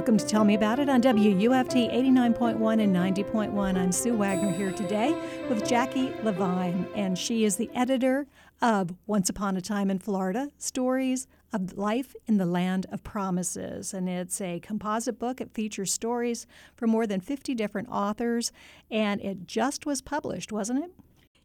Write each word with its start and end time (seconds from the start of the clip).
Welcome 0.00 0.16
to 0.16 0.26
Tell 0.26 0.44
Me 0.44 0.54
About 0.54 0.78
It 0.78 0.88
on 0.88 1.02
WUFT 1.02 1.92
89.1 1.92 2.82
and 2.82 2.96
90.1. 2.96 3.76
I'm 3.76 3.92
Sue 3.92 4.16
Wagner 4.16 4.50
here 4.50 4.72
today 4.72 5.12
with 5.50 5.62
Jacki 5.64 6.24
Levine, 6.24 6.86
and 6.94 7.18
she 7.18 7.44
is 7.44 7.56
the 7.56 7.68
editor 7.74 8.26
of 8.62 8.94
Once 9.06 9.28
Upon 9.28 9.58
a 9.58 9.60
Time 9.60 9.90
in 9.90 9.98
Florida 9.98 10.48
Stories 10.56 11.26
of 11.52 11.76
Life 11.76 12.16
in 12.26 12.38
the 12.38 12.46
Land 12.46 12.86
of 12.90 13.04
Promises. 13.04 13.92
And 13.92 14.08
it's 14.08 14.40
a 14.40 14.60
composite 14.60 15.18
book. 15.18 15.38
It 15.38 15.52
features 15.52 15.92
stories 15.92 16.46
from 16.76 16.88
more 16.88 17.06
than 17.06 17.20
50 17.20 17.54
different 17.54 17.90
authors, 17.90 18.52
and 18.90 19.20
it 19.20 19.46
just 19.46 19.84
was 19.84 20.00
published, 20.00 20.50
wasn't 20.50 20.82
it? 20.82 20.92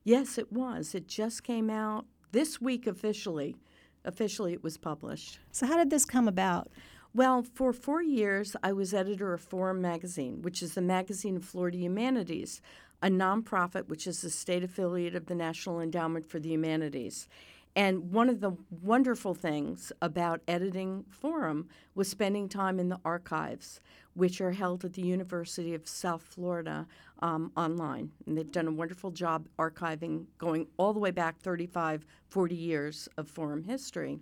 Yes, 0.06 0.38
it 0.38 0.54
was. 0.54 0.96
It 0.96 1.10
just 1.10 1.44
came 1.44 1.70
out 1.70 2.06
this 2.32 2.62
week 2.62 2.88
officially. 2.88 3.58
Officially, 4.06 4.54
it 4.54 4.64
was 4.64 4.78
published. 4.78 5.40
So, 5.52 5.66
how 5.66 5.78
did 5.78 5.90
this 5.90 6.06
come 6.06 6.28
about? 6.28 6.70
Well, 7.16 7.44
for 7.44 7.72
four 7.72 8.02
years, 8.02 8.58
I 8.62 8.74
was 8.74 8.94
editor 8.94 9.34
of 9.34 9.40
Forum 9.40 9.82
Magazine, 9.82 10.42
which 10.42 10.62
is 10.62 10.74
the 10.74 10.82
magazine 10.82 11.38
of 11.38 11.46
Florida 11.46 11.78
Humanities, 11.78 12.62
a 13.02 13.08
nonprofit 13.08 13.88
which 13.88 14.06
is 14.06 14.20
the 14.20 14.30
state 14.30 14.66
affiliate 14.66 15.16
of 15.16 15.28
the 15.28 15.34
National 15.34 15.80
Endowment 15.80 16.26
for 16.26 16.42
the 16.42 16.50
Humanities. 16.50 17.30
And 17.74 18.12
one 18.12 18.28
of 18.28 18.42
the 18.42 18.58
wonderful 18.82 19.34
things 19.34 19.94
about 20.02 20.42
editing 20.46 21.06
Forum 21.10 21.70
was 21.94 22.10
spending 22.10 22.50
time 22.50 22.82
in 22.82 22.90
the 22.90 23.00
archives, 23.06 23.80
which 24.14 24.42
are 24.42 24.52
held 24.52 24.84
at 24.84 24.92
the 24.92 25.02
University 25.02 25.74
of 25.74 25.88
South 25.88 26.22
Florida 26.22 26.86
um, 27.20 27.54
online. 27.56 28.12
And 28.28 28.38
they've 28.38 28.52
done 28.52 28.68
a 28.68 28.74
wonderful 28.74 29.12
job 29.12 29.48
archiving, 29.58 30.26
going 30.38 30.68
all 30.76 30.92
the 30.92 31.00
way 31.00 31.12
back 31.12 31.40
35, 31.40 32.06
40 32.28 32.56
years 32.56 33.08
of 33.16 33.30
Forum 33.30 33.64
history. 33.64 34.20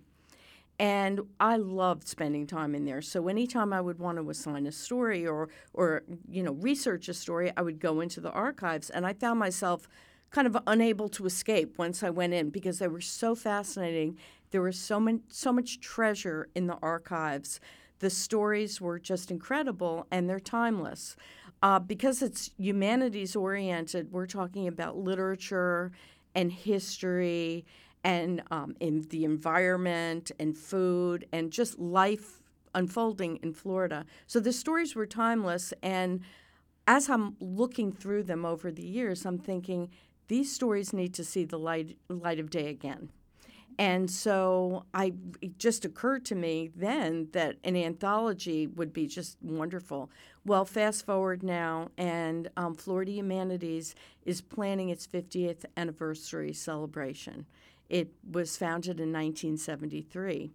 And 0.78 1.20
I 1.38 1.56
loved 1.56 2.08
spending 2.08 2.46
time 2.46 2.74
in 2.74 2.84
there. 2.84 3.00
So 3.00 3.28
anytime 3.28 3.72
I 3.72 3.80
would 3.80 3.98
want 3.98 4.18
to 4.18 4.28
assign 4.30 4.66
a 4.66 4.72
story 4.72 5.26
or, 5.26 5.48
or 5.72 6.02
you 6.28 6.42
know, 6.42 6.52
research 6.52 7.08
a 7.08 7.14
story, 7.14 7.52
I 7.56 7.62
would 7.62 7.78
go 7.78 8.00
into 8.00 8.20
the 8.20 8.32
archives. 8.32 8.90
And 8.90 9.06
I 9.06 9.12
found 9.12 9.38
myself 9.38 9.88
kind 10.30 10.48
of 10.48 10.58
unable 10.66 11.08
to 11.10 11.26
escape 11.26 11.78
once 11.78 12.02
I 12.02 12.10
went 12.10 12.34
in 12.34 12.50
because 12.50 12.80
they 12.80 12.88
were 12.88 13.00
so 13.00 13.36
fascinating. 13.36 14.18
There 14.50 14.62
was 14.62 14.76
so, 14.76 14.98
much 14.98 15.20
so 15.28 15.52
much 15.52 15.78
treasure 15.80 16.48
in 16.56 16.66
the 16.66 16.78
archives. 16.82 17.60
The 18.00 18.10
stories 18.10 18.80
were 18.80 18.98
just 18.98 19.30
incredible 19.30 20.08
and 20.10 20.28
they're 20.28 20.40
timeless. 20.40 21.14
Uh, 21.62 21.78
because 21.78 22.20
it's 22.20 22.50
humanities 22.58 23.36
oriented, 23.36 24.10
we're 24.10 24.26
talking 24.26 24.66
about 24.66 24.96
literature 24.96 25.92
and 26.34 26.52
history 26.52 27.64
and 28.04 28.42
um, 28.50 28.76
in 28.80 29.06
the 29.08 29.24
environment 29.24 30.30
and 30.38 30.56
food 30.56 31.26
and 31.32 31.50
just 31.50 31.78
life 31.78 32.42
unfolding 32.74 33.36
in 33.36 33.54
Florida. 33.54 34.04
So 34.26 34.38
the 34.40 34.52
stories 34.52 34.94
were 34.94 35.06
timeless. 35.06 35.72
And 35.82 36.20
as 36.86 37.08
I'm 37.08 37.36
looking 37.40 37.92
through 37.92 38.24
them 38.24 38.44
over 38.44 38.70
the 38.70 38.86
years, 38.86 39.24
I'm 39.24 39.38
thinking 39.38 39.90
these 40.28 40.52
stories 40.52 40.92
need 40.92 41.14
to 41.14 41.24
see 41.24 41.44
the 41.44 41.58
light 41.58 41.96
light 42.08 42.38
of 42.38 42.50
day 42.50 42.68
again. 42.68 43.08
And 43.78 44.08
so 44.08 44.84
I 44.94 45.14
it 45.40 45.58
just 45.58 45.84
occurred 45.84 46.24
to 46.26 46.34
me 46.34 46.70
then 46.76 47.28
that 47.32 47.56
an 47.64 47.76
anthology 47.76 48.66
would 48.66 48.92
be 48.92 49.06
just 49.06 49.36
wonderful. 49.42 50.10
Well, 50.44 50.64
fast 50.64 51.04
forward 51.04 51.42
now, 51.42 51.88
and 51.98 52.50
um, 52.56 52.74
Florida 52.74 53.12
Humanities 53.12 53.94
is 54.24 54.40
planning 54.40 54.90
its 54.90 55.06
50th 55.06 55.64
anniversary 55.76 56.52
celebration. 56.52 57.46
It 57.88 58.12
was 58.28 58.56
founded 58.56 59.00
in 59.00 59.12
1973. 59.12 60.52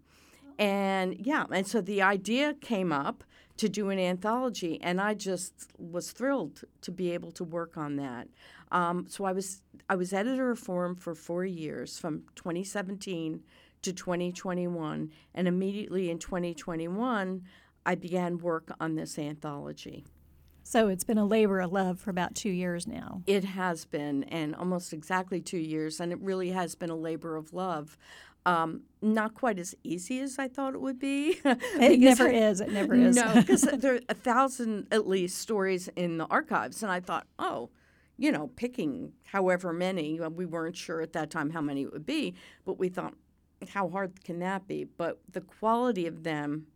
And 0.58 1.16
yeah, 1.26 1.46
and 1.52 1.66
so 1.66 1.80
the 1.80 2.02
idea 2.02 2.54
came 2.54 2.92
up 2.92 3.24
to 3.58 3.70
do 3.70 3.90
an 3.90 4.00
anthology, 4.00 4.80
and 4.82 5.00
I 5.00 5.14
just 5.14 5.68
was 5.78 6.12
thrilled 6.12 6.64
to 6.82 6.92
be 6.92 7.12
able 7.12 7.32
to 7.34 7.44
work 7.44 7.78
on 7.78 7.96
that. 7.96 8.28
Um, 8.72 9.06
so 9.08 9.26
I 9.26 9.32
was 9.32 9.62
I 9.90 9.96
was 9.96 10.14
editor 10.14 10.52
of 10.52 10.60
Forum 10.60 10.96
for 10.96 11.16
four 11.16 11.46
years, 11.46 11.98
from 11.98 12.24
2017 12.36 13.44
to 13.82 13.94
2021, 13.94 15.12
and 15.34 15.48
immediately 15.48 16.10
in 16.10 16.20
2021, 16.20 17.44
I 17.86 17.96
began 17.96 18.38
work 18.38 18.72
on 18.80 18.96
this 18.96 19.18
anthology. 19.18 20.06
So 20.70 20.88
it's 20.88 21.04
been 21.04 21.18
a 21.18 21.26
labor 21.26 21.62
of 21.62 21.72
love 21.72 22.00
for 22.00 22.12
about 22.12 22.36
two 22.36 22.52
years 22.52 22.86
now. 22.86 23.24
It 23.26 23.44
has 23.44 23.86
been, 23.86 24.22
and 24.26 24.56
almost 24.56 24.94
exactly 24.94 25.42
two 25.42 25.58
years, 25.58 26.00
and 26.00 26.12
it 26.12 26.20
really 26.22 26.52
has 26.52 26.76
been 26.76 26.92
a 26.92 26.96
labor 26.96 27.36
of 27.38 27.54
love. 27.54 27.98
Um, 28.46 28.82
not 29.02 29.34
quite 29.34 29.58
as 29.58 29.74
easy 29.84 30.20
as 30.20 30.38
I 30.38 30.48
thought 30.48 30.76
it 30.76 30.82
would 30.82 31.00
be. 31.00 31.40
it 31.44 32.00
never 32.00 32.28
I, 32.28 32.34
is. 32.34 32.62
It 32.62 32.72
never 32.72 32.94
is. 32.94 33.16
No, 33.16 33.34
because 33.34 33.62
there 33.80 33.96
are 33.96 34.00
a 34.10 34.14
thousand 34.14 34.86
at 34.92 35.08
least 35.08 35.40
stories 35.40 35.90
in 35.96 36.20
the 36.20 36.28
archives, 36.28 36.84
and 36.84 36.92
I 36.92 37.00
thought, 37.00 37.26
oh, 37.40 37.72
you 38.16 38.32
know, 38.32 38.52
picking 38.56 39.14
however 39.24 39.74
many. 39.74 40.20
We 40.20 40.46
weren't 40.46 40.78
sure 40.78 41.02
at 41.02 41.14
that 41.14 41.32
time 41.32 41.50
how 41.50 41.62
many 41.62 41.82
it 41.82 41.94
would 41.94 42.06
be, 42.06 42.36
but 42.64 42.78
we 42.78 42.90
thought, 42.90 43.16
how 43.70 43.90
hard 43.90 44.24
can 44.24 44.38
that 44.38 44.68
be? 44.68 44.84
But 44.84 45.20
the 45.32 45.42
quality 45.42 46.06
of 46.06 46.22
them 46.22 46.68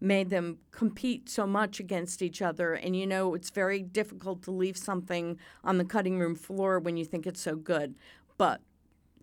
made 0.00 0.30
them 0.30 0.58
compete 0.70 1.28
so 1.28 1.46
much 1.46 1.78
against 1.78 2.22
each 2.22 2.40
other. 2.40 2.74
And 2.74 2.96
you 2.96 3.06
know, 3.06 3.34
it's 3.34 3.50
very 3.50 3.82
difficult 3.82 4.42
to 4.44 4.50
leave 4.50 4.76
something 4.76 5.38
on 5.62 5.78
the 5.78 5.84
cutting 5.84 6.18
room 6.18 6.34
floor 6.34 6.78
when 6.78 6.96
you 6.96 7.04
think 7.04 7.26
it's 7.26 7.40
so 7.40 7.56
good. 7.56 7.94
But 8.38 8.60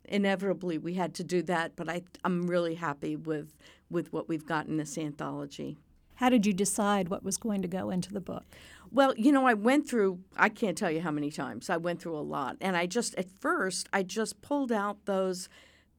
inevitably, 0.05 0.77
we 0.77 0.93
had 0.93 1.13
to 1.15 1.23
do 1.23 1.41
that. 1.43 1.75
But 1.75 1.89
I, 1.89 2.03
I'm 2.23 2.47
really 2.47 2.75
happy 2.75 3.15
with, 3.15 3.55
with 3.89 4.13
what 4.13 4.29
we've 4.29 4.45
got 4.45 4.67
in 4.67 4.77
this 4.77 4.97
anthology. 4.97 5.77
How 6.15 6.29
did 6.29 6.45
you 6.45 6.53
decide 6.53 7.09
what 7.09 7.23
was 7.23 7.37
going 7.37 7.61
to 7.61 7.67
go 7.67 7.89
into 7.89 8.11
the 8.11 8.21
book? 8.21 8.43
Well, 8.91 9.13
you 9.17 9.31
know, 9.31 9.45
I 9.45 9.53
went 9.53 9.87
through, 9.87 10.19
I 10.35 10.49
can't 10.49 10.77
tell 10.77 10.89
you 10.89 11.01
how 11.01 11.11
many 11.11 11.29
times. 11.29 11.69
I 11.69 11.77
went 11.77 12.01
through 12.01 12.17
a 12.17 12.21
lot. 12.21 12.57
And 12.61 12.75
I 12.75 12.85
just, 12.85 13.13
at 13.15 13.29
first, 13.39 13.87
I 13.93 14.03
just 14.03 14.41
pulled 14.41 14.71
out 14.71 15.05
those 15.05 15.49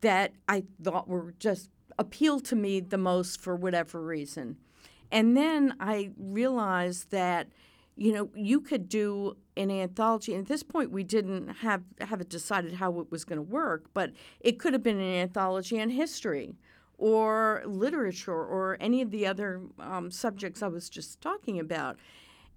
that 0.01 0.33
I 0.49 0.65
thought 0.83 1.09
were 1.09 1.35
just 1.39 1.71
appealed 1.99 2.45
to 2.47 2.57
me 2.57 2.81
the 2.81 2.99
most 2.99 3.41
for 3.41 3.57
whatever 3.57 4.01
reason. 4.01 4.57
And 5.11 5.37
then 5.37 5.75
I 5.81 6.11
realized 6.19 7.11
that, 7.11 7.49
you 7.97 8.13
know, 8.13 8.31
you 8.35 8.61
could 8.61 8.89
do 8.89 9.37
an 9.57 9.71
anthology. 9.71 10.35
And 10.35 10.43
at 10.43 10.49
this 10.49 10.63
point, 10.63 10.91
we 10.91 11.03
didn't 11.03 11.49
have 11.49 11.83
have 12.01 12.21
it 12.21 12.29
decided 12.29 12.75
how 12.75 13.01
it 13.01 13.11
was 13.11 13.25
going 13.25 13.39
to 13.39 13.43
work, 13.43 13.87
but 13.95 14.13
it 14.41 14.59
could 14.59 14.73
have 14.73 14.83
been 14.83 15.01
an 15.01 15.15
anthology 15.15 15.81
on 15.81 15.91
history 15.91 16.57
or 16.99 17.63
literature 17.65 18.33
or 18.33 18.77
any 18.81 19.01
of 19.01 19.11
the 19.11 19.27
other 19.27 19.63
um, 19.79 20.11
subjects 20.11 20.63
I 20.63 20.69
was 20.69 20.89
just 20.89 21.21
talking 21.21 21.59
about. 21.59 21.97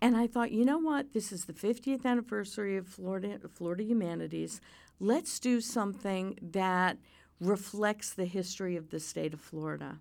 And 0.01 0.18
I 0.18 0.25
thought, 0.25 0.51
you 0.51 0.66
know 0.66 0.79
what? 0.79 1.13
This 1.13 1.31
is 1.31 1.45
the 1.45 1.53
50th 1.53 2.06
anniversary 2.06 2.75
of 2.75 2.88
Florida, 2.88 3.38
Florida 3.53 3.83
Humanities. 3.83 4.59
Let's 5.00 5.39
do 5.39 5.62
something 5.62 6.39
that 6.41 6.97
reflects 7.39 8.12
the 8.12 8.25
history 8.25 8.75
of 8.75 8.89
the 8.89 9.00
state 9.00 9.33
of 9.33 9.41
Florida. 9.41 10.00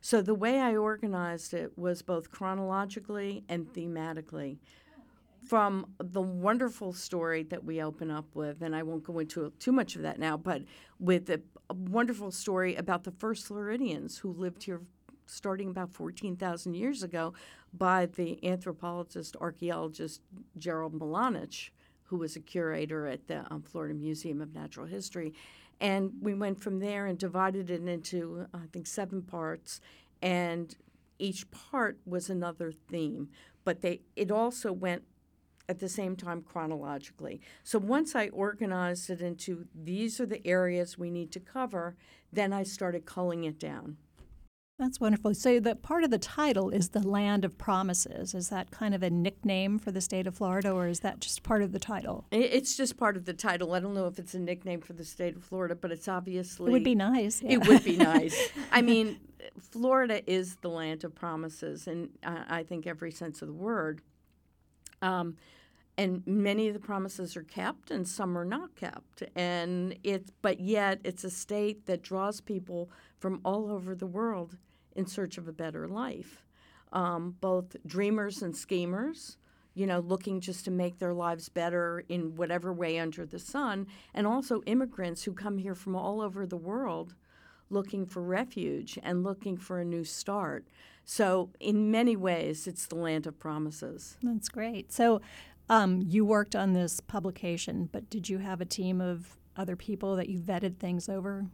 So 0.00 0.22
the 0.22 0.34
way 0.34 0.60
I 0.60 0.76
organized 0.76 1.52
it 1.52 1.76
was 1.76 2.02
both 2.02 2.30
chronologically 2.30 3.44
and 3.48 3.66
thematically. 3.72 4.58
From 5.46 5.86
the 5.98 6.20
wonderful 6.20 6.92
story 6.92 7.42
that 7.44 7.64
we 7.64 7.82
open 7.82 8.10
up 8.10 8.26
with, 8.34 8.60
and 8.62 8.76
I 8.76 8.82
won't 8.82 9.04
go 9.04 9.18
into 9.18 9.52
too 9.58 9.72
much 9.72 9.96
of 9.96 10.02
that 10.02 10.18
now, 10.18 10.36
but 10.36 10.62
with 10.98 11.30
a 11.30 11.40
wonderful 11.72 12.30
story 12.30 12.76
about 12.76 13.04
the 13.04 13.10
first 13.10 13.46
Floridians 13.46 14.18
who 14.18 14.32
lived 14.32 14.64
here 14.64 14.82
starting 15.26 15.70
about 15.70 15.92
14,000 15.92 16.74
years 16.74 17.02
ago 17.02 17.32
by 17.72 18.06
the 18.06 18.44
anthropologist, 18.44 19.36
archaeologist 19.40 20.20
Jerald 20.58 20.98
Milanich, 20.98 21.70
who 22.04 22.16
was 22.16 22.36
a 22.36 22.40
curator 22.40 23.06
at 23.06 23.28
the 23.28 23.44
um, 23.50 23.62
Florida 23.62 23.94
Museum 23.94 24.40
of 24.40 24.52
Natural 24.52 24.86
History. 24.86 25.32
And 25.80 26.12
we 26.20 26.34
went 26.34 26.60
from 26.60 26.78
there 26.78 27.06
and 27.06 27.18
divided 27.18 27.70
it 27.70 27.82
into, 27.86 28.46
I 28.52 28.66
think, 28.72 28.86
seven 28.86 29.22
parts. 29.22 29.80
And 30.20 30.76
each 31.18 31.50
part 31.50 31.98
was 32.04 32.28
another 32.28 32.72
theme. 32.72 33.30
But 33.64 33.80
they 33.80 34.02
it 34.16 34.30
also 34.30 34.72
went 34.72 35.04
at 35.68 35.78
the 35.78 35.88
same 35.88 36.16
time 36.16 36.42
chronologically. 36.42 37.40
So 37.62 37.78
once 37.78 38.16
I 38.16 38.28
organized 38.28 39.08
it 39.08 39.20
into 39.20 39.66
these 39.74 40.20
are 40.20 40.26
the 40.26 40.44
areas 40.46 40.98
we 40.98 41.10
need 41.10 41.30
to 41.32 41.40
cover, 41.40 41.96
then 42.32 42.52
I 42.52 42.64
started 42.64 43.06
culling 43.06 43.44
it 43.44 43.58
down. 43.58 43.96
That's 44.80 44.98
wonderful. 44.98 45.34
So, 45.34 45.60
the 45.60 45.76
part 45.76 46.04
of 46.04 46.10
the 46.10 46.18
title 46.18 46.70
is 46.70 46.88
the 46.88 47.06
Land 47.06 47.44
of 47.44 47.58
Promises. 47.58 48.34
Is 48.34 48.48
that 48.48 48.70
kind 48.70 48.94
of 48.94 49.02
a 49.02 49.10
nickname 49.10 49.78
for 49.78 49.92
the 49.92 50.00
state 50.00 50.26
of 50.26 50.36
Florida, 50.36 50.70
or 50.70 50.88
is 50.88 51.00
that 51.00 51.20
just 51.20 51.42
part 51.42 51.60
of 51.60 51.72
the 51.72 51.78
title? 51.78 52.24
It's 52.30 52.78
just 52.78 52.96
part 52.96 53.18
of 53.18 53.26
the 53.26 53.34
title. 53.34 53.74
I 53.74 53.80
don't 53.80 53.92
know 53.92 54.06
if 54.06 54.18
it's 54.18 54.32
a 54.32 54.38
nickname 54.38 54.80
for 54.80 54.94
the 54.94 55.04
state 55.04 55.36
of 55.36 55.44
Florida, 55.44 55.74
but 55.74 55.92
it's 55.92 56.08
obviously. 56.08 56.70
It 56.70 56.72
would 56.72 56.82
be 56.82 56.94
nice. 56.94 57.42
Yeah. 57.42 57.52
It 57.52 57.68
would 57.68 57.84
be 57.84 57.98
nice. 57.98 58.48
I 58.72 58.80
mean, 58.80 59.20
Florida 59.60 60.22
is 60.26 60.56
the 60.62 60.70
land 60.70 61.04
of 61.04 61.14
promises, 61.14 61.86
and 61.86 62.08
I 62.22 62.62
think 62.62 62.86
every 62.86 63.10
sense 63.10 63.42
of 63.42 63.48
the 63.48 63.54
word. 63.54 64.00
Um, 65.02 65.36
and 65.98 66.22
many 66.26 66.68
of 66.68 66.72
the 66.72 66.80
promises 66.80 67.36
are 67.36 67.42
kept 67.42 67.90
and 67.90 68.08
some 68.08 68.38
are 68.38 68.44
not 68.44 68.74
kept 68.74 69.22
and 69.34 69.94
it's 70.02 70.30
but 70.40 70.60
yet 70.60 71.00
it's 71.04 71.24
a 71.24 71.30
state 71.30 71.84
that 71.86 72.00
draws 72.00 72.40
people 72.40 72.90
from 73.18 73.40
all 73.44 73.70
over 73.70 73.94
the 73.94 74.06
world 74.06 74.56
in 74.94 75.06
search 75.06 75.38
of 75.38 75.48
a 75.48 75.52
better 75.52 75.88
life. 75.88 76.44
um, 76.92 77.36
both 77.40 77.76
dreamers 77.86 78.42
and 78.42 78.56
schemers, 78.56 79.36
you 79.74 79.86
know, 79.86 80.00
looking 80.00 80.40
just 80.40 80.64
to 80.64 80.70
make 80.70 80.98
their 80.98 81.14
lives 81.14 81.48
better 81.48 82.02
in 82.08 82.34
whatever 82.34 82.72
way 82.72 82.98
under 82.98 83.24
the 83.24 83.38
sun, 83.38 83.86
and 84.12 84.26
also 84.26 84.62
immigrants 84.66 85.22
who 85.22 85.32
come 85.32 85.58
here 85.58 85.74
from 85.76 85.94
all 85.94 86.20
over 86.20 86.46
the 86.46 86.56
world 86.56 87.14
looking 87.72 88.04
for 88.04 88.20
refuge 88.20 88.98
and 89.04 89.22
looking 89.22 89.56
for 89.56 89.78
a 89.78 89.84
new 89.84 90.02
start. 90.02 90.66
So, 91.04 91.50
in 91.60 91.90
many 91.92 92.16
ways, 92.16 92.66
it's 92.66 92.86
the 92.86 92.96
land 92.96 93.26
of 93.28 93.38
promises. 93.38 94.16
That's 94.22 94.48
great. 94.48 94.92
So, 94.92 95.20
um, 95.68 96.02
you 96.04 96.24
worked 96.24 96.56
on 96.56 96.72
this 96.72 96.98
publication, 96.98 97.88
but 97.92 98.10
did 98.10 98.28
you 98.28 98.38
have 98.38 98.60
a 98.60 98.64
team 98.64 99.00
of 99.00 99.36
other 99.56 99.76
people 99.76 100.16
that 100.16 100.28
you 100.28 100.40
vetted 100.40 100.78
things 100.78 101.08
over? 101.08 101.46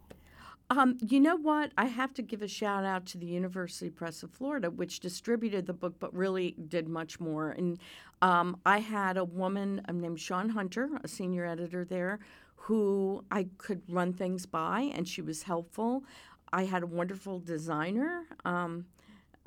Um, 0.68 0.96
you 1.00 1.20
know 1.20 1.36
what? 1.36 1.70
I 1.78 1.84
have 1.86 2.12
to 2.14 2.22
give 2.22 2.42
a 2.42 2.48
shout 2.48 2.84
out 2.84 3.06
to 3.06 3.18
the 3.18 3.26
University 3.26 3.88
Press 3.88 4.24
of 4.24 4.32
Florida, 4.32 4.68
which 4.68 4.98
distributed 4.98 5.66
the 5.66 5.72
book, 5.72 5.94
but 6.00 6.12
really 6.12 6.56
did 6.68 6.88
much 6.88 7.20
more. 7.20 7.50
And 7.50 7.78
um, 8.20 8.56
I 8.66 8.80
had 8.80 9.16
a 9.16 9.24
woman 9.24 9.80
named 9.92 10.18
Sian 10.18 10.48
Hunter, 10.48 10.88
a 11.04 11.08
senior 11.08 11.46
editor 11.46 11.84
there, 11.84 12.18
who 12.56 13.24
I 13.30 13.46
could 13.58 13.82
run 13.88 14.12
things 14.12 14.44
by, 14.44 14.90
and 14.92 15.06
she 15.06 15.22
was 15.22 15.44
helpful. 15.44 16.02
I 16.52 16.64
had 16.64 16.82
a 16.82 16.86
wonderful 16.86 17.38
designer. 17.38 18.24
Um, 18.44 18.86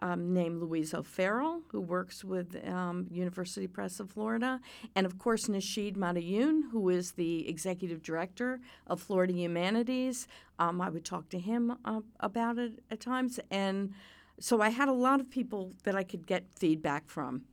um, 0.01 0.33
named 0.33 0.61
Louise 0.61 0.93
O'Farrell, 0.93 1.61
who 1.69 1.81
works 1.81 2.23
with 2.23 2.55
um, 2.67 3.07
University 3.09 3.67
Press 3.67 3.99
of 3.99 4.11
Florida, 4.11 4.59
and 4.95 5.05
of 5.05 5.17
course 5.17 5.49
Nashid 5.49 5.95
Madyun, 5.95 6.71
who 6.71 6.89
is 6.89 7.13
the 7.13 7.47
executive 7.47 8.01
director 8.01 8.59
of 8.87 9.01
Florida 9.01 9.33
Humanities. 9.33 10.27
Um, 10.57 10.81
I 10.81 10.89
would 10.89 11.05
talk 11.05 11.29
to 11.29 11.39
him 11.39 11.77
uh, 11.85 12.01
about 12.19 12.57
it 12.57 12.83
at 12.91 12.99
times, 12.99 13.39
and 13.51 13.93
so 14.39 14.61
I 14.61 14.69
had 14.69 14.87
a 14.87 14.93
lot 14.93 15.19
of 15.19 15.29
people 15.29 15.73
that 15.83 15.95
I 15.95 16.03
could 16.03 16.25
get 16.25 16.45
feedback 16.55 17.09
from. 17.09 17.43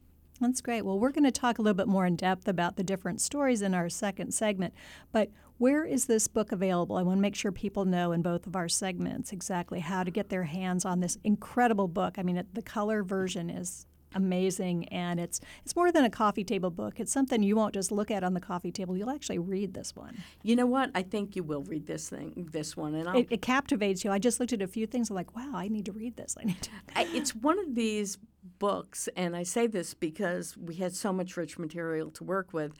That's 0.40 0.60
great. 0.60 0.82
Well, 0.82 0.98
we're 0.98 1.12
going 1.12 1.24
to 1.24 1.30
talk 1.30 1.58
a 1.58 1.62
little 1.62 1.76
bit 1.76 1.88
more 1.88 2.06
in 2.06 2.16
depth 2.16 2.48
about 2.48 2.76
the 2.76 2.82
different 2.82 3.20
stories 3.20 3.62
in 3.62 3.74
our 3.74 3.88
second 3.88 4.32
segment. 4.34 4.74
But 5.12 5.30
where 5.58 5.84
is 5.84 6.06
this 6.06 6.28
book 6.28 6.52
available? 6.52 6.96
I 6.96 7.02
want 7.02 7.18
to 7.18 7.22
make 7.22 7.34
sure 7.34 7.50
people 7.50 7.84
know 7.84 8.12
in 8.12 8.22
both 8.22 8.46
of 8.46 8.54
our 8.54 8.68
segments 8.68 9.32
exactly 9.32 9.80
how 9.80 10.04
to 10.04 10.10
get 10.10 10.28
their 10.28 10.44
hands 10.44 10.84
on 10.84 11.00
this 11.00 11.16
incredible 11.24 11.88
book. 11.88 12.18
I 12.18 12.22
mean, 12.22 12.36
it, 12.36 12.54
the 12.54 12.62
color 12.62 13.02
version 13.02 13.48
is 13.48 13.86
amazing 14.14 14.88
and 14.88 15.20
it's 15.20 15.40
it's 15.62 15.76
more 15.76 15.92
than 15.92 16.04
a 16.04 16.10
coffee 16.10 16.44
table 16.44 16.70
book 16.70 16.98
it's 16.98 17.12
something 17.12 17.42
you 17.42 17.54
won't 17.54 17.74
just 17.74 17.92
look 17.92 18.10
at 18.10 18.24
on 18.24 18.32
the 18.34 18.40
coffee 18.40 18.72
table 18.72 18.96
you'll 18.96 19.10
actually 19.10 19.38
read 19.38 19.74
this 19.74 19.94
one 19.94 20.16
you 20.42 20.56
know 20.56 20.64
what 20.64 20.90
i 20.94 21.02
think 21.02 21.36
you 21.36 21.42
will 21.42 21.62
read 21.64 21.86
this 21.86 22.08
thing 22.08 22.48
this 22.50 22.76
one 22.76 22.94
and 22.94 23.14
it, 23.14 23.26
it, 23.30 23.42
captivates 23.42 24.04
you 24.04 24.10
i 24.10 24.18
just 24.18 24.40
looked 24.40 24.54
at 24.54 24.62
a 24.62 24.66
few 24.66 24.86
things 24.86 25.10
I'm 25.10 25.16
like 25.16 25.36
wow 25.36 25.50
i 25.54 25.68
need 25.68 25.84
to 25.86 25.92
read 25.92 26.16
this 26.16 26.36
i 26.40 26.44
need 26.44 26.62
to 26.62 26.70
it's 26.96 27.34
one 27.34 27.58
of 27.58 27.74
these 27.74 28.16
books 28.58 29.08
and 29.16 29.36
i 29.36 29.42
say 29.42 29.66
this 29.66 29.94
because 29.94 30.56
we 30.56 30.76
had 30.76 30.94
so 30.94 31.12
much 31.12 31.36
rich 31.36 31.58
material 31.58 32.10
to 32.10 32.24
work 32.24 32.52
with 32.52 32.72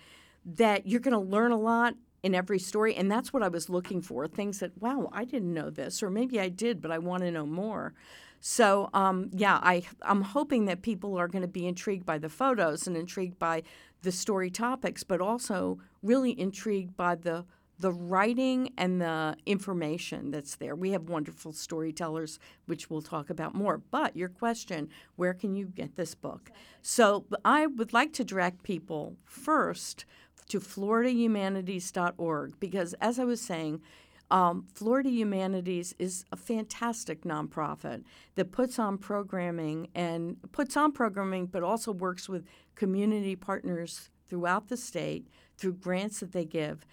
that 0.44 0.86
you're 0.86 1.00
going 1.00 1.12
to 1.12 1.18
learn 1.18 1.50
a 1.50 1.58
lot 1.58 1.94
in 2.22 2.34
every 2.34 2.58
story. 2.58 2.94
And 2.94 3.10
that's 3.10 3.32
what 3.32 3.44
I 3.44 3.48
was 3.48 3.68
looking 3.68 4.02
for 4.02 4.26
things 4.26 4.58
that, 4.58 4.76
wow, 4.80 5.08
I 5.12 5.24
didn't 5.24 5.54
know 5.54 5.70
this, 5.70 6.02
or 6.02 6.10
maybe 6.10 6.40
I 6.40 6.48
did, 6.48 6.80
but 6.80 6.90
I 6.90 6.98
want 6.98 7.22
to 7.22 7.30
know 7.30 7.46
more. 7.46 7.94
So, 8.40 8.90
um, 8.94 9.30
yeah, 9.32 9.60
I, 9.62 9.84
I'm 10.02 10.22
hoping 10.22 10.66
that 10.66 10.82
people 10.82 11.16
are 11.16 11.28
going 11.28 11.42
to 11.42 11.48
be 11.48 11.66
intrigued 11.66 12.04
by 12.04 12.18
the 12.18 12.28
photos 12.28 12.86
and 12.88 12.96
intrigued 12.96 13.38
by 13.38 13.62
the 14.02 14.10
story 14.10 14.50
topics, 14.50 15.04
but 15.04 15.20
also 15.20 15.78
really 16.02 16.38
intrigued 16.38 16.96
by 16.96 17.14
the 17.14 17.44
the 17.78 17.92
writing 17.92 18.72
and 18.78 19.00
the 19.00 19.36
information 19.44 20.30
that's 20.30 20.56
there. 20.56 20.74
We 20.74 20.92
have 20.92 21.08
wonderful 21.08 21.52
storytellers, 21.52 22.38
which 22.66 22.88
we'll 22.88 23.02
talk 23.02 23.28
about 23.28 23.54
more. 23.54 23.78
But 23.78 24.16
your 24.16 24.28
question, 24.28 24.88
where 25.16 25.34
can 25.34 25.54
you 25.54 25.66
get 25.66 25.96
this 25.96 26.14
book? 26.14 26.50
So 26.80 27.26
I 27.44 27.66
would 27.66 27.92
like 27.92 28.12
to 28.14 28.24
direct 28.24 28.62
people 28.62 29.16
first 29.24 30.06
to 30.48 30.60
floridahumanities.org 30.60 32.60
because, 32.60 32.94
as 32.94 33.18
I 33.18 33.24
was 33.24 33.40
saying, 33.40 33.82
um, 34.30 34.66
Florida 34.72 35.10
Humanities 35.10 35.94
is 35.98 36.24
a 36.32 36.36
fantastic 36.36 37.22
nonprofit 37.22 38.02
that 38.34 38.50
puts 38.50 38.78
on 38.78 38.98
programming 38.98 39.88
and 39.94 40.36
puts 40.52 40.76
on 40.76 40.92
programming, 40.92 41.46
but 41.46 41.62
also 41.62 41.92
works 41.92 42.28
with 42.28 42.44
community 42.74 43.36
partners 43.36 44.10
throughout 44.28 44.68
the 44.68 44.76
state 44.76 45.28
through 45.56 45.74
grants 45.74 46.20
that 46.20 46.32
they 46.32 46.44
give 46.44 46.84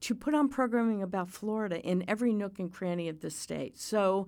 to 0.00 0.14
put 0.14 0.34
on 0.34 0.48
programming 0.48 1.02
about 1.02 1.30
Florida 1.30 1.80
in 1.80 2.04
every 2.08 2.32
nook 2.32 2.58
and 2.58 2.72
cranny 2.72 3.08
of 3.08 3.20
the 3.20 3.30
state. 3.30 3.78
So, 3.78 4.26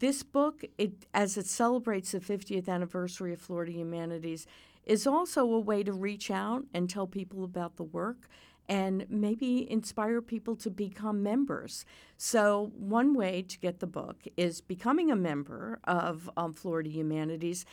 this 0.00 0.24
book, 0.24 0.64
it, 0.78 1.06
as 1.14 1.36
it 1.36 1.46
celebrates 1.46 2.10
the 2.10 2.18
50th 2.18 2.68
anniversary 2.68 3.32
of 3.32 3.40
Florida 3.40 3.70
Humanities, 3.70 4.46
is 4.84 5.06
also 5.06 5.42
a 5.42 5.60
way 5.60 5.82
to 5.84 5.92
reach 5.92 6.30
out 6.30 6.64
and 6.74 6.90
tell 6.90 7.06
people 7.06 7.44
about 7.44 7.76
the 7.76 7.84
work 7.84 8.28
and 8.68 9.04
maybe 9.08 9.70
inspire 9.70 10.22
people 10.22 10.54
to 10.54 10.70
become 10.70 11.22
members. 11.22 11.84
So, 12.16 12.72
one 12.76 13.14
way 13.14 13.42
to 13.42 13.58
get 13.58 13.80
the 13.80 13.86
book 13.86 14.22
is 14.36 14.60
becoming 14.60 15.10
a 15.10 15.16
member 15.16 15.80
of 15.84 16.30
um, 16.36 16.52
Florida 16.52 16.90
Humanities. 16.90 17.64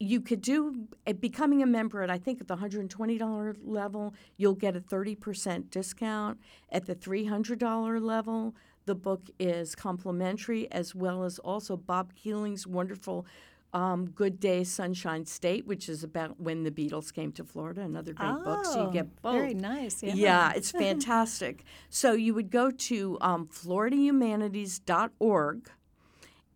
You 0.00 0.20
could 0.20 0.40
do 0.40 0.86
uh, 1.06 1.12
becoming 1.14 1.62
a 1.62 1.66
member 1.66 2.02
at 2.02 2.10
I 2.10 2.18
think 2.18 2.40
at 2.40 2.48
the 2.48 2.56
$120 2.56 3.56
level, 3.64 4.14
you'll 4.36 4.54
get 4.54 4.76
a 4.76 4.80
30% 4.80 5.70
discount. 5.70 6.38
At 6.70 6.86
the 6.86 6.94
$300 6.94 8.00
level, 8.00 8.54
the 8.86 8.94
book 8.94 9.28
is 9.38 9.74
complimentary, 9.74 10.70
as 10.72 10.94
well 10.94 11.24
as 11.24 11.38
also 11.40 11.76
Bob 11.76 12.14
Kealing's 12.14 12.66
wonderful 12.66 13.26
um, 13.72 14.10
Good 14.10 14.38
Day, 14.40 14.64
Sunshine 14.64 15.24
State, 15.26 15.64
which 15.66 15.88
is 15.88 16.02
about 16.02 16.40
when 16.40 16.64
the 16.64 16.70
Beatles 16.70 17.12
came 17.12 17.32
to 17.32 17.44
Florida. 17.44 17.82
Another 17.82 18.14
great 18.14 18.30
oh, 18.30 18.44
book, 18.44 18.64
so 18.64 18.86
you 18.86 18.92
get 18.92 19.20
both. 19.20 19.34
Very 19.34 19.52
nice. 19.54 20.02
Yeah, 20.02 20.14
yeah 20.14 20.52
it's 20.56 20.70
fantastic. 20.70 21.64
so 21.90 22.12
you 22.12 22.32
would 22.34 22.50
go 22.50 22.70
to 22.70 23.18
um, 23.20 23.48
FloridaHumanities.org. 23.48 25.70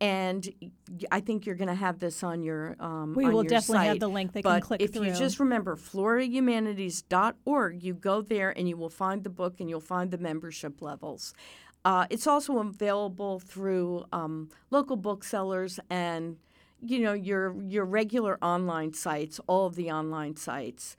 And 0.02 0.52
I 1.12 1.20
think 1.20 1.46
you're 1.46 1.54
going 1.54 1.68
to 1.68 1.76
have 1.76 2.00
this 2.00 2.24
on 2.24 2.42
your 2.42 2.74
um, 2.80 3.14
we 3.14 3.24
on 3.24 3.32
will 3.32 3.44
your 3.44 3.50
definitely 3.50 3.84
site. 3.84 3.86
have 3.86 4.00
the 4.00 4.08
link 4.08 4.32
they 4.32 4.42
but 4.42 4.54
can 4.54 4.60
click 4.60 4.82
if 4.82 4.94
through. 4.94 5.06
you 5.06 5.14
just 5.14 5.38
remember 5.38 5.76
FloridaHumanities.org, 5.76 7.84
you 7.84 7.94
go 7.94 8.20
there 8.20 8.50
and 8.50 8.68
you 8.68 8.76
will 8.76 8.90
find 8.90 9.22
the 9.22 9.30
book 9.30 9.60
and 9.60 9.70
you'll 9.70 9.78
find 9.78 10.10
the 10.10 10.18
membership 10.18 10.82
levels. 10.82 11.34
Uh, 11.84 12.06
it's 12.10 12.26
also 12.26 12.58
available 12.58 13.38
through 13.38 14.04
um, 14.12 14.48
local 14.72 14.96
booksellers 14.96 15.78
and 15.88 16.36
you 16.84 16.98
know 16.98 17.12
your 17.12 17.54
your 17.62 17.84
regular 17.84 18.42
online 18.42 18.92
sites, 18.92 19.38
all 19.46 19.66
of 19.66 19.76
the 19.76 19.88
online 19.88 20.34
sites. 20.34 20.96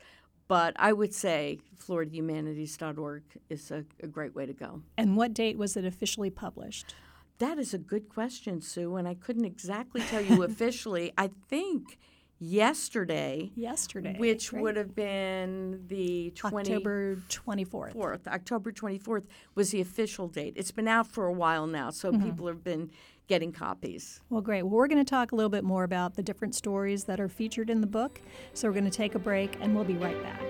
But 0.48 0.76
I 0.78 0.94
would 0.94 1.14
say 1.14 1.60
FloridaHumanities.org 1.78 3.24
is 3.50 3.70
a, 3.70 3.84
a 4.02 4.08
great 4.08 4.34
way 4.34 4.46
to 4.46 4.54
go. 4.54 4.82
And 4.98 5.18
what 5.18 5.34
date 5.34 5.58
was 5.58 5.76
it 5.76 5.84
officially 5.84 6.30
published? 6.30 6.96
That 7.40 7.58
is 7.58 7.74
a 7.74 7.78
good 7.78 8.10
question, 8.10 8.62
Sue, 8.62 8.96
and 8.96 9.08
I 9.08 9.16
couldn't 9.16 9.46
exactly 9.46 10.02
tell 10.02 10.22
you 10.22 10.44
officially. 10.50 11.12
I 11.18 11.30
think 11.50 11.98
yesterday. 12.40 13.52
Yesterday. 13.56 14.16
Which 14.18 14.50
Great. 14.52 14.62
would 14.64 14.78
have 14.78 14.96
been 14.96 15.84
the 15.88 16.32
20, 16.36 16.74
October 16.74 17.16
24th. 17.30 17.96
4th. 17.96 18.28
October 18.28 18.72
24th 18.72 19.24
was 19.56 19.72
the 19.72 19.82
official 19.82 20.28
date. 20.28 20.54
It's 20.56 20.72
been 20.72 20.88
out 20.88 21.08
for 21.08 21.26
a 21.26 21.34
while 21.34 21.68
now, 21.68 21.90
so 21.90 22.12
Mm-hmm. 22.12 22.24
people 22.26 22.48
have 22.48 22.64
been 22.64 22.92
getting 23.28 23.52
copies. 23.54 24.20
Well, 24.30 24.42
great. 24.42 24.64
Well, 24.64 24.72
we're 24.72 24.88
going 24.88 25.04
to 25.04 25.10
talk 25.10 25.32
a 25.32 25.36
little 25.36 25.50
bit 25.50 25.64
more 25.64 25.84
about 25.86 26.16
the 26.16 26.22
different 26.24 26.54
stories 26.56 27.06
that 27.06 27.20
are 27.22 27.30
featured 27.30 27.70
in 27.70 27.80
the 27.82 27.88
book. 27.88 28.22
So 28.54 28.68
we're 28.68 28.74
going 28.74 28.84
to 28.86 28.92
take 28.92 29.16
a 29.16 29.20
break 29.20 29.58
and 29.62 29.74
we'll 29.74 29.86
be 29.86 29.96
right 29.96 30.22
back. 30.22 30.42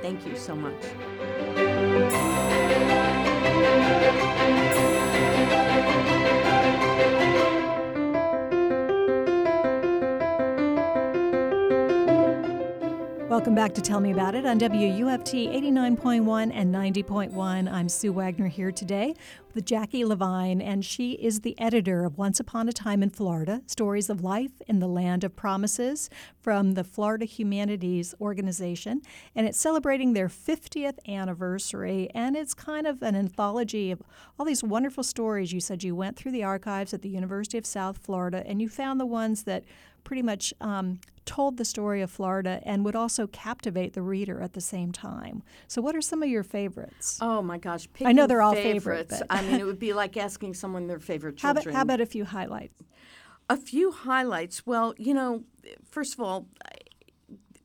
Thank 0.00 0.26
you 0.26 0.36
so 0.36 0.56
much. 0.56 0.82
Welcome 13.36 13.54
back 13.54 13.74
to 13.74 13.82
Tell 13.82 14.00
Me 14.00 14.12
About 14.12 14.34
It 14.34 14.46
on 14.46 14.58
WUFT 14.58 15.52
89.1 15.52 16.50
and 16.54 16.74
90.1. 16.74 17.70
I'm 17.70 17.86
Sue 17.86 18.10
Wagner 18.10 18.48
here 18.48 18.72
today 18.72 19.14
with 19.54 19.66
Jacki 19.66 20.06
Levine, 20.06 20.62
and 20.62 20.82
she 20.82 21.12
is 21.12 21.40
the 21.40 21.54
editor 21.60 22.06
of 22.06 22.16
Once 22.16 22.40
Upon 22.40 22.66
a 22.66 22.72
Time 22.72 23.02
in 23.02 23.10
Florida 23.10 23.60
Stories 23.66 24.08
of 24.08 24.24
Life 24.24 24.62
in 24.66 24.78
the 24.78 24.88
Land 24.88 25.22
of 25.22 25.36
Promises 25.36 26.08
from 26.40 26.72
the 26.72 26.82
Florida 26.82 27.26
Humanities 27.26 28.14
Organization. 28.22 29.02
And 29.34 29.46
it's 29.46 29.58
celebrating 29.58 30.14
their 30.14 30.28
50th 30.28 30.98
anniversary, 31.06 32.08
and 32.14 32.36
it's 32.36 32.54
kind 32.54 32.86
of 32.86 33.02
an 33.02 33.14
anthology 33.14 33.90
of 33.90 34.02
all 34.38 34.46
these 34.46 34.64
wonderful 34.64 35.04
stories. 35.04 35.52
You 35.52 35.60
said 35.60 35.84
you 35.84 35.94
went 35.94 36.16
through 36.16 36.32
the 36.32 36.44
archives 36.44 36.94
at 36.94 37.02
the 37.02 37.10
University 37.10 37.58
of 37.58 37.66
South 37.66 37.98
Florida 37.98 38.42
and 38.46 38.62
you 38.62 38.68
found 38.70 38.98
the 38.98 39.06
ones 39.06 39.42
that 39.42 39.64
pretty 40.06 40.22
much 40.22 40.54
um, 40.60 41.00
told 41.24 41.56
the 41.56 41.64
story 41.64 42.00
of 42.00 42.10
Florida 42.10 42.60
and 42.64 42.84
would 42.84 42.94
also 42.94 43.26
captivate 43.26 43.92
the 43.92 44.00
reader 44.00 44.40
at 44.40 44.52
the 44.52 44.60
same 44.60 44.92
time. 44.92 45.42
So, 45.66 45.82
what 45.82 45.96
are 45.96 46.00
some 46.00 46.22
of 46.22 46.28
your 46.28 46.44
favorites? 46.44 47.18
Oh 47.20 47.42
my 47.42 47.58
gosh! 47.58 47.88
I 48.04 48.12
know 48.12 48.28
they're 48.28 48.40
all 48.40 48.54
favorites. 48.54 49.10
favorite, 49.10 49.26
I 49.28 49.42
mean, 49.42 49.60
it 49.60 49.66
would 49.70 49.80
be 49.80 49.92
like 49.92 50.16
asking 50.16 50.54
someone 50.54 50.86
their 50.86 51.00
favorite 51.00 51.40
How 51.40 51.50
about, 51.50 51.64
children. 51.64 51.74
how 51.76 51.82
about 51.82 52.00
a 52.00 52.06
few 52.06 52.24
highlights? 52.24 52.82
A 53.50 53.56
few 53.56 53.90
highlights. 53.90 54.64
Well, 54.64 54.94
you 54.96 55.12
know, 55.12 55.42
first 55.90 56.14
of 56.14 56.20
all, 56.20 56.46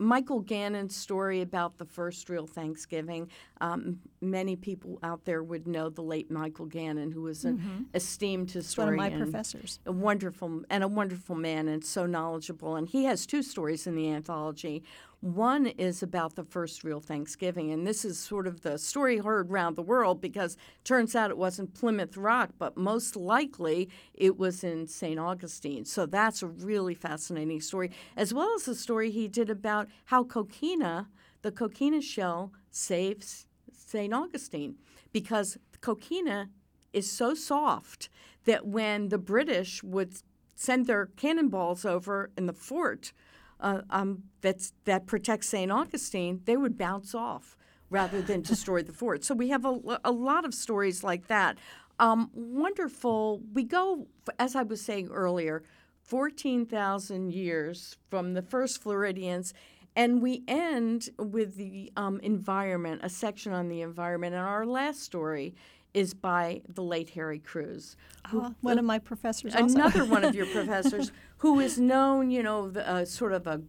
Michael 0.01 0.39
Gannon's 0.39 0.95
story 0.95 1.41
about 1.41 1.77
the 1.77 1.85
first 1.85 2.27
real 2.27 2.47
Thanksgiving. 2.47 3.29
Um, 3.61 3.99
many 4.19 4.55
people 4.55 4.97
out 5.03 5.25
there 5.25 5.43
would 5.43 5.67
know 5.67 5.89
the 5.89 6.01
late 6.01 6.31
Michael 6.31 6.65
Gannon, 6.65 7.11
who 7.11 7.21
was 7.21 7.45
an 7.45 7.59
mm-hmm. 7.59 7.83
esteemed 7.93 8.49
historian. 8.49 8.97
One 8.97 9.13
of 9.13 9.19
my 9.19 9.23
professors. 9.23 9.79
A 9.85 9.91
wonderful 9.91 10.63
and 10.71 10.83
a 10.83 10.87
wonderful 10.87 11.35
man, 11.35 11.67
and 11.67 11.85
so 11.85 12.07
knowledgeable. 12.07 12.75
And 12.75 12.89
he 12.89 13.05
has 13.05 13.27
two 13.27 13.43
stories 13.43 13.85
in 13.85 13.95
the 13.95 14.09
anthology. 14.09 14.83
One 15.21 15.67
is 15.67 16.01
about 16.01 16.35
the 16.35 16.43
first 16.43 16.83
real 16.83 16.99
Thanksgiving, 16.99 17.71
and 17.71 17.85
this 17.85 18.03
is 18.03 18.17
sort 18.17 18.47
of 18.47 18.61
the 18.61 18.79
story 18.79 19.19
heard 19.19 19.51
around 19.51 19.75
the 19.75 19.83
world 19.83 20.19
because 20.19 20.57
turns 20.83 21.15
out 21.15 21.29
it 21.29 21.37
wasn't 21.37 21.75
Plymouth 21.75 22.17
Rock, 22.17 22.49
but 22.57 22.75
most 22.75 23.15
likely 23.15 23.87
it 24.15 24.39
was 24.39 24.63
in 24.63 24.87
St. 24.87 25.19
Augustine. 25.19 25.85
So 25.85 26.07
that's 26.07 26.41
a 26.41 26.47
really 26.47 26.95
fascinating 26.95 27.61
story, 27.61 27.91
as 28.17 28.33
well 28.33 28.51
as 28.55 28.63
the 28.63 28.73
story 28.73 29.11
he 29.11 29.27
did 29.27 29.51
about 29.51 29.89
how 30.05 30.23
coquina, 30.23 31.07
the 31.43 31.51
coquina 31.51 32.01
shell, 32.01 32.51
saves 32.71 33.45
St. 33.71 34.11
Augustine 34.11 34.77
because 35.11 35.59
coquina 35.81 36.49
is 36.93 37.11
so 37.11 37.35
soft 37.35 38.09
that 38.45 38.65
when 38.65 39.09
the 39.09 39.19
British 39.19 39.83
would 39.83 40.15
send 40.55 40.87
their 40.87 41.05
cannonballs 41.05 41.85
over 41.85 42.31
in 42.35 42.47
the 42.47 42.53
fort, 42.53 43.13
uh, 43.61 43.81
um, 43.89 44.23
that's, 44.41 44.73
that 44.85 45.05
protects 45.05 45.47
St. 45.47 45.71
Augustine, 45.71 46.41
they 46.45 46.57
would 46.57 46.77
bounce 46.77 47.13
off 47.15 47.55
rather 47.89 48.21
than 48.21 48.41
destroy 48.53 48.81
the 48.81 48.93
fort. 48.93 49.23
So 49.23 49.35
we 49.35 49.49
have 49.49 49.65
a, 49.65 49.99
a 50.03 50.11
lot 50.11 50.45
of 50.45 50.53
stories 50.53 51.03
like 51.03 51.27
that. 51.27 51.57
Um, 51.99 52.31
wonderful. 52.33 53.41
We 53.53 53.63
go, 53.63 54.07
as 54.39 54.55
I 54.55 54.63
was 54.63 54.81
saying 54.81 55.09
earlier, 55.09 55.63
14,000 56.03 57.31
years 57.31 57.97
from 58.09 58.33
the 58.33 58.41
first 58.41 58.81
Floridians, 58.81 59.53
and 59.95 60.21
we 60.21 60.43
end 60.47 61.09
with 61.19 61.55
the 61.55 61.91
um, 61.95 62.19
environment, 62.21 63.01
a 63.03 63.09
section 63.09 63.53
on 63.53 63.67
the 63.67 63.81
environment. 63.81 64.33
And 64.33 64.43
our 64.43 64.65
last 64.65 65.03
story 65.03 65.53
is 65.93 66.13
by 66.13 66.61
the 66.67 66.83
late 66.83 67.11
Harry 67.11 67.39
Crews. 67.39 67.95
Who, 68.29 68.41
uh, 68.41 68.51
one 68.61 68.79
of 68.79 68.85
my 68.85 68.99
professors. 68.99 69.53
Another 69.55 70.05
one 70.05 70.23
of 70.23 70.35
your 70.35 70.45
professors 70.53 71.11
who 71.37 71.59
is 71.59 71.79
known, 71.79 72.31
you 72.31 72.43
know, 72.43 72.69
the, 72.69 72.87
uh, 72.87 73.05
sort 73.05 73.33
of 73.33 73.47
a 73.47 73.61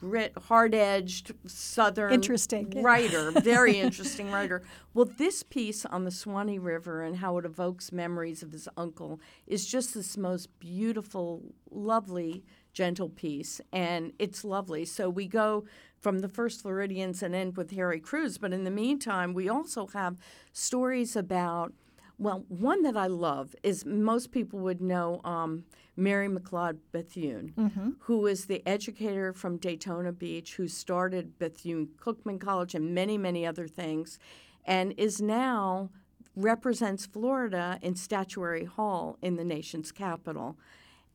grit, 0.00 0.32
hard-edged 0.46 1.32
Southern 1.46 2.12
interesting 2.12 2.70
writer, 2.82 3.32
very 3.32 3.78
interesting 3.80 4.30
writer. 4.30 4.62
Well, 4.94 5.10
this 5.18 5.42
piece 5.42 5.84
on 5.84 6.04
the 6.04 6.10
Suwannee 6.10 6.58
River 6.58 7.02
and 7.02 7.16
how 7.16 7.38
it 7.38 7.44
evokes 7.44 7.92
memories 7.92 8.42
of 8.42 8.52
his 8.52 8.68
uncle 8.76 9.20
is 9.46 9.66
just 9.66 9.94
this 9.94 10.16
most 10.16 10.56
beautiful, 10.60 11.42
lovely, 11.70 12.44
gentle 12.72 13.08
piece, 13.08 13.60
and 13.72 14.12
it's 14.18 14.44
lovely. 14.44 14.84
So 14.84 15.10
we 15.10 15.26
go 15.26 15.64
from 16.00 16.20
the 16.20 16.28
first 16.28 16.62
Floridians 16.62 17.22
and 17.22 17.34
end 17.34 17.56
with 17.56 17.72
Harry 17.72 18.00
Crews. 18.00 18.38
But 18.38 18.52
in 18.52 18.64
the 18.64 18.70
meantime, 18.70 19.34
we 19.34 19.48
also 19.48 19.86
have 19.88 20.16
stories 20.52 21.16
about, 21.16 21.72
well, 22.18 22.44
one 22.48 22.82
that 22.82 22.96
I 22.96 23.06
love 23.06 23.54
is 23.62 23.84
most 23.84 24.30
people 24.32 24.58
would 24.60 24.80
know 24.80 25.20
um, 25.24 25.64
Mary 25.96 26.28
McLeod 26.28 26.78
Bethune, 26.92 27.52
mm-hmm. 27.58 27.90
who 28.00 28.26
is 28.26 28.46
the 28.46 28.62
educator 28.66 29.32
from 29.32 29.56
Daytona 29.56 30.12
Beach, 30.12 30.54
who 30.54 30.68
started 30.68 31.38
Bethune 31.38 31.88
Cookman 32.00 32.40
College 32.40 32.74
and 32.74 32.94
many, 32.94 33.18
many 33.18 33.44
other 33.44 33.66
things, 33.66 34.18
and 34.64 34.94
is 34.96 35.20
now 35.20 35.90
represents 36.36 37.04
Florida 37.04 37.78
in 37.82 37.96
Statuary 37.96 38.64
Hall 38.64 39.18
in 39.20 39.34
the 39.34 39.44
nation's 39.44 39.90
capital. 39.90 40.56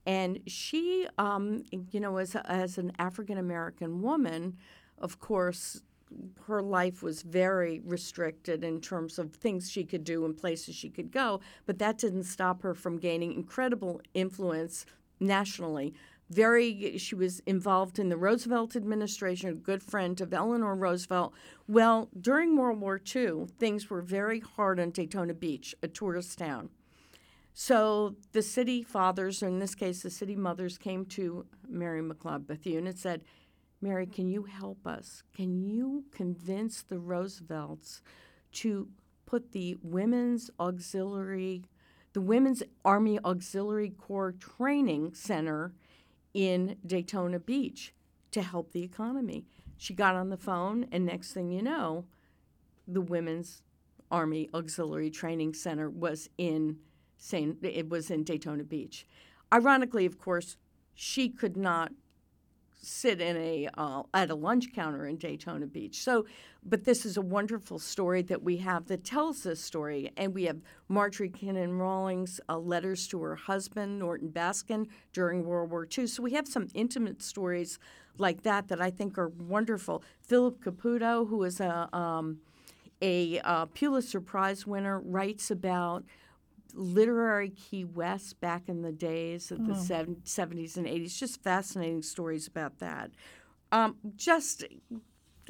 And 0.06 0.40
she, 0.48 1.08
um, 1.18 1.64
you 1.92 2.00
know, 2.00 2.18
as, 2.18 2.36
as 2.36 2.78
an 2.78 2.92
African 3.00 3.38
American 3.38 4.02
woman, 4.02 4.58
of 4.98 5.20
course, 5.20 5.82
her 6.46 6.62
life 6.62 7.02
was 7.02 7.22
very 7.22 7.82
restricted 7.86 8.64
in 8.64 8.82
terms 8.82 9.18
of 9.18 9.34
things 9.34 9.72
she 9.72 9.84
could 9.84 10.04
do 10.04 10.26
and 10.26 10.38
places 10.38 10.76
she 10.76 10.90
could 10.90 11.12
go, 11.12 11.40
but 11.66 11.80
that 11.80 11.98
didn't 11.98 12.24
stop 12.24 12.62
her 12.62 12.74
from 12.74 12.98
gaining 12.98 13.34
incredible 13.34 14.02
influence 14.14 14.86
nationally. 15.20 15.94
Very, 16.30 16.98
she 16.98 17.16
was 17.16 17.42
involved 17.46 18.00
in 18.00 18.10
the 18.10 18.18
Roosevelt 18.18 18.76
administration, 18.76 19.50
a 19.50 19.54
good 19.54 19.84
friend 19.84 20.20
of 20.22 20.34
Eleanor 20.34 20.76
Roosevelt. 20.76 21.34
Well, 21.68 22.10
during 22.20 22.56
World 22.56 22.80
War 22.80 23.00
II, 23.14 23.48
things 23.60 23.90
were 23.90 24.02
very 24.02 24.40
hard 24.40 24.80
on 24.80 24.92
Daytona 24.92 25.34
Beach, 25.34 25.76
a 25.84 25.88
tourist 25.88 26.38
town. 26.38 26.70
So 27.54 28.16
the 28.32 28.42
city 28.42 28.82
fathers, 28.82 29.44
or 29.44 29.48
in 29.48 29.60
this 29.60 29.76
case, 29.76 30.02
the 30.02 30.10
city 30.10 30.36
mothers, 30.36 30.78
came 30.78 31.06
to 31.08 31.46
Mary 31.68 32.02
McLeod 32.02 32.48
Bethune 32.48 32.88
and 32.88 32.98
said, 32.98 33.22
Mary, 33.80 34.08
can 34.08 34.28
you 34.28 34.44
help 34.44 34.88
us? 34.88 35.24
Can 35.36 35.62
you 35.62 36.06
convince 36.12 36.82
the 36.82 36.98
Roosevelts 36.98 38.02
to 38.54 38.88
put 39.26 39.52
the 39.52 39.78
Women's 39.84 40.50
Auxiliary, 40.60 41.66
the 42.14 42.22
Women's 42.22 42.64
Army 42.84 43.20
Auxiliary 43.24 43.90
Corps 43.90 44.32
Training 44.32 45.14
Center 45.14 45.74
in 46.34 46.78
Daytona 46.86 47.40
Beach 47.40 47.94
to 48.32 48.42
help 48.42 48.72
the 48.72 48.84
economy? 48.84 49.46
She 49.78 49.94
got 49.94 50.16
on 50.16 50.30
the 50.30 50.38
phone, 50.38 50.88
and 50.92 51.06
next 51.06 51.34
thing 51.34 51.52
you 51.52 51.62
know, 51.62 52.06
the 52.88 53.02
Women's 53.02 53.62
Army 54.10 54.50
Auxiliary 54.54 55.12
Training 55.12 55.54
Center 55.54 55.90
was 55.90 56.30
in 56.38 56.78
saying 57.24 57.58
it 57.62 57.90
was 57.90 58.12
in 58.12 58.24
Daytona 58.24 58.64
Beach. 58.64 59.08
Ironically, 59.54 60.06
of 60.06 60.20
course, 60.20 60.58
she 60.94 61.30
could 61.30 61.56
not 61.56 61.94
sit 62.82 63.22
in 63.22 63.38
a 63.38 63.70
uh, 63.78 64.04
at 64.14 64.30
a 64.30 64.36
lunch 64.36 64.74
counter 64.74 65.08
in 65.08 65.16
Daytona 65.16 65.66
Beach. 65.66 66.04
So, 66.04 66.26
but 66.66 66.84
this 66.84 67.06
is 67.06 67.16
a 67.16 67.22
wonderful 67.22 67.80
story 67.80 68.24
that 68.24 68.44
we 68.44 68.58
have 68.58 68.88
that 68.88 69.06
tells 69.06 69.44
this 69.44 69.62
story, 69.62 70.12
and 70.18 70.34
we 70.34 70.44
have 70.44 70.58
Marjorie 70.90 71.30
Kinnan 71.30 71.80
Rawlings' 71.80 72.42
uh, 72.50 72.58
letters 72.58 73.08
to 73.08 73.22
her 73.22 73.36
husband 73.36 74.00
Norton 74.00 74.30
Baskin 74.30 74.88
during 75.14 75.46
World 75.46 75.72
War 75.72 75.88
II. 75.98 76.08
So 76.08 76.22
we 76.22 76.34
have 76.34 76.48
some 76.48 76.68
intimate 76.74 77.22
stories 77.24 77.80
like 78.18 78.44
that 78.44 78.68
that 78.68 78.82
I 78.82 78.92
think 78.92 79.18
are 79.18 79.30
wonderful. 79.30 80.04
Philip 80.22 80.62
Caputo, 80.62 81.28
who 81.30 81.42
is 81.44 81.62
a 81.62 81.88
um, 81.96 82.40
a 83.02 83.40
uh, 83.40 83.66
Pulitzer 83.68 84.20
Prize 84.20 84.68
winner, 84.68 85.00
writes 85.00 85.50
about 85.50 86.04
literary 86.74 87.50
Key 87.50 87.86
West 87.86 88.40
back 88.40 88.68
in 88.68 88.82
the 88.82 88.92
days 88.92 89.52
of 89.52 89.66
the 89.66 89.74
mm. 89.74 90.18
70s 90.24 90.78
and 90.78 90.88
80s. 90.88 91.18
Just 91.18 91.44
fascinating 91.44 92.02
stories 92.02 92.48
about 92.48 92.80
that. 92.80 93.12
Um, 93.72 93.98
just, 94.16 94.64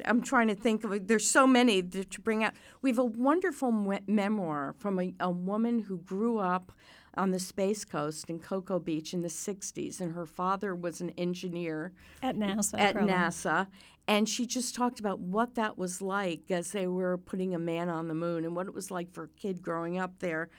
I'm 0.04 0.22
trying 0.22 0.48
to 0.48 0.54
think 0.54 0.84
of, 0.84 1.06
there's 1.06 1.28
so 1.28 1.46
many 1.46 1.82
to 1.82 2.20
bring 2.20 2.44
out. 2.44 2.54
We 2.82 2.90
have 2.90 2.98
a 2.98 3.04
wonderful 3.04 3.72
me- 3.72 4.00
memoir 4.06 4.74
from 4.78 4.98
a, 5.00 5.14
a 5.20 5.30
woman 5.30 5.80
who 5.80 5.98
grew 5.98 6.38
up 6.38 6.72
on 7.16 7.30
the 7.30 7.38
Space 7.38 7.84
Coast 7.84 8.28
in 8.28 8.38
Cocoa 8.38 8.78
Beach 8.78 9.14
in 9.14 9.22
the 9.22 9.28
60s, 9.28 10.00
and 10.00 10.14
her 10.14 10.26
father 10.26 10.74
was 10.74 11.00
an 11.00 11.10
engineer 11.10 11.92
at 12.22 12.36
NASA. 12.36 12.78
At 12.78 12.94
probably. 12.94 13.12
NASA. 13.12 13.66
And 14.06 14.28
she 14.28 14.46
just 14.46 14.74
talked 14.74 15.00
about 15.00 15.20
what 15.20 15.54
that 15.54 15.78
was 15.78 16.02
like 16.02 16.50
as 16.50 16.72
they 16.72 16.86
were 16.86 17.16
putting 17.16 17.54
a 17.54 17.58
man 17.58 17.88
on 17.88 18.08
the 18.08 18.14
moon 18.14 18.44
and 18.44 18.54
what 18.54 18.66
it 18.66 18.74
was 18.74 18.90
like 18.90 19.10
for 19.12 19.24
a 19.24 19.28
kid 19.28 19.62
growing 19.62 19.98
up 19.98 20.18
there. 20.18 20.50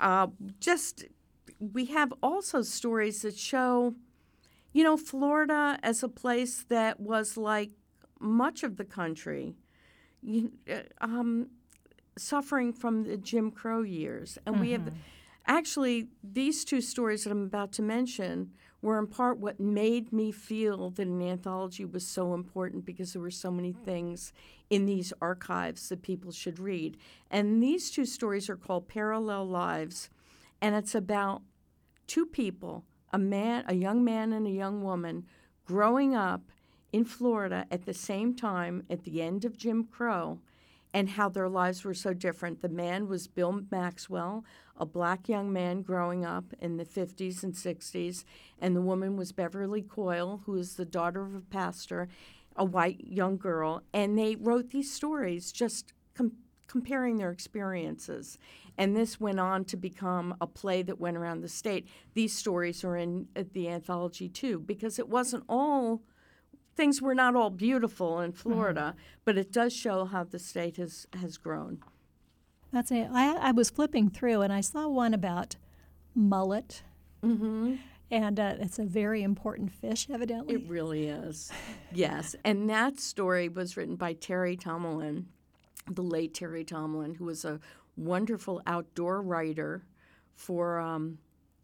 Uh, 0.00 0.28
just 0.60 1.04
we 1.58 1.86
have 1.86 2.12
also 2.22 2.62
stories 2.62 3.22
that 3.22 3.36
show, 3.36 3.94
you 4.72 4.84
know, 4.84 4.96
Florida 4.96 5.78
as 5.82 6.02
a 6.02 6.08
place 6.08 6.64
that 6.68 7.00
was 7.00 7.36
like 7.36 7.70
much 8.20 8.62
of 8.62 8.76
the 8.76 8.84
country, 8.84 9.54
you, 10.22 10.52
uh, 10.70 10.80
um, 11.00 11.48
suffering 12.18 12.72
from 12.72 13.04
the 13.04 13.16
Jim 13.16 13.50
Crow 13.50 13.82
years, 13.82 14.38
and 14.46 14.56
mm-hmm. 14.56 14.64
we 14.64 14.70
have 14.72 14.82
mm-hmm. 14.82 14.96
actually 15.46 16.08
these 16.22 16.64
two 16.64 16.80
stories 16.80 17.24
that 17.24 17.30
I'm 17.30 17.44
about 17.44 17.72
to 17.72 17.82
mention 17.82 18.50
were 18.84 18.98
in 18.98 19.06
part 19.06 19.38
what 19.38 19.58
made 19.58 20.12
me 20.12 20.30
feel 20.30 20.90
that 20.90 21.06
an 21.06 21.22
anthology 21.22 21.86
was 21.86 22.06
so 22.06 22.34
important 22.34 22.84
because 22.84 23.14
there 23.14 23.22
were 23.22 23.30
so 23.30 23.50
many 23.50 23.72
things 23.72 24.30
in 24.68 24.84
these 24.84 25.10
archives 25.22 25.88
that 25.88 26.02
people 26.02 26.30
should 26.30 26.58
read. 26.58 26.98
And 27.30 27.62
these 27.62 27.90
two 27.90 28.04
stories 28.04 28.50
are 28.50 28.58
called 28.58 28.86
Parallel 28.86 29.46
Lives, 29.46 30.10
and 30.60 30.74
it's 30.74 30.94
about 30.94 31.40
two 32.06 32.26
people, 32.26 32.84
a 33.10 33.18
man, 33.18 33.64
a 33.66 33.74
young 33.74 34.04
man 34.04 34.34
and 34.34 34.46
a 34.46 34.50
young 34.50 34.82
woman 34.82 35.24
growing 35.64 36.14
up 36.14 36.42
in 36.92 37.06
Florida 37.06 37.64
at 37.70 37.86
the 37.86 37.94
same 37.94 38.34
time 38.34 38.84
at 38.90 39.04
the 39.04 39.22
end 39.22 39.46
of 39.46 39.56
Jim 39.56 39.84
Crow 39.84 40.40
and 40.92 41.08
how 41.08 41.30
their 41.30 41.48
lives 41.48 41.84
were 41.84 41.94
so 41.94 42.12
different. 42.12 42.60
The 42.60 42.68
man 42.68 43.08
was 43.08 43.28
Bill 43.28 43.62
Maxwell, 43.70 44.44
a 44.76 44.86
black 44.86 45.28
young 45.28 45.52
man 45.52 45.82
growing 45.82 46.24
up 46.24 46.52
in 46.60 46.76
the 46.76 46.84
50s 46.84 47.42
and 47.42 47.54
60s, 47.54 48.24
and 48.58 48.74
the 48.74 48.80
woman 48.80 49.16
was 49.16 49.32
Beverly 49.32 49.82
Coyle, 49.82 50.42
who 50.46 50.56
is 50.56 50.74
the 50.74 50.84
daughter 50.84 51.22
of 51.24 51.34
a 51.34 51.40
pastor, 51.40 52.08
a 52.56 52.64
white 52.64 53.04
young 53.04 53.36
girl. 53.36 53.82
And 53.92 54.18
they 54.18 54.36
wrote 54.36 54.70
these 54.70 54.92
stories 54.92 55.52
just 55.52 55.92
com- 56.14 56.38
comparing 56.66 57.18
their 57.18 57.30
experiences. 57.30 58.38
And 58.76 58.96
this 58.96 59.20
went 59.20 59.38
on 59.38 59.64
to 59.66 59.76
become 59.76 60.34
a 60.40 60.46
play 60.46 60.82
that 60.82 60.98
went 60.98 61.16
around 61.16 61.42
the 61.42 61.48
state. 61.48 61.86
These 62.14 62.36
stories 62.36 62.82
are 62.82 62.96
in 62.96 63.28
the 63.52 63.68
anthology 63.68 64.28
too, 64.28 64.58
because 64.58 64.98
it 64.98 65.08
wasn't 65.08 65.44
all 65.48 66.02
things 66.76 67.00
were 67.00 67.14
not 67.14 67.36
all 67.36 67.50
beautiful 67.50 68.20
in 68.20 68.32
mm-hmm. 68.32 68.40
Florida, 68.40 68.96
but 69.24 69.38
it 69.38 69.52
does 69.52 69.72
show 69.72 70.04
how 70.04 70.24
the 70.24 70.38
state 70.38 70.76
has 70.76 71.06
has 71.14 71.36
grown. 71.36 71.78
That's 72.74 72.90
it. 72.90 73.08
I, 73.12 73.36
I 73.36 73.50
was 73.52 73.70
flipping 73.70 74.10
through 74.10 74.42
and 74.42 74.52
I 74.52 74.60
saw 74.60 74.88
one 74.88 75.14
about 75.14 75.54
mullet. 76.12 76.82
Mm-hmm. 77.22 77.76
And 78.10 78.40
uh, 78.40 78.54
it's 78.58 78.80
a 78.80 78.84
very 78.84 79.22
important 79.22 79.72
fish, 79.72 80.08
evidently. 80.10 80.56
It 80.56 80.68
really 80.68 81.06
is. 81.06 81.52
yes. 81.92 82.34
And 82.44 82.68
that 82.68 82.98
story 82.98 83.48
was 83.48 83.76
written 83.76 83.94
by 83.94 84.14
Terry 84.14 84.56
Tomalin, 84.56 85.26
the 85.88 86.02
late 86.02 86.34
Terry 86.34 86.64
Tomalin, 86.64 87.16
who 87.16 87.26
was 87.26 87.44
a 87.44 87.60
wonderful 87.96 88.60
outdoor 88.66 89.22
writer 89.22 89.84
for 90.34 90.80
um, 90.80 91.18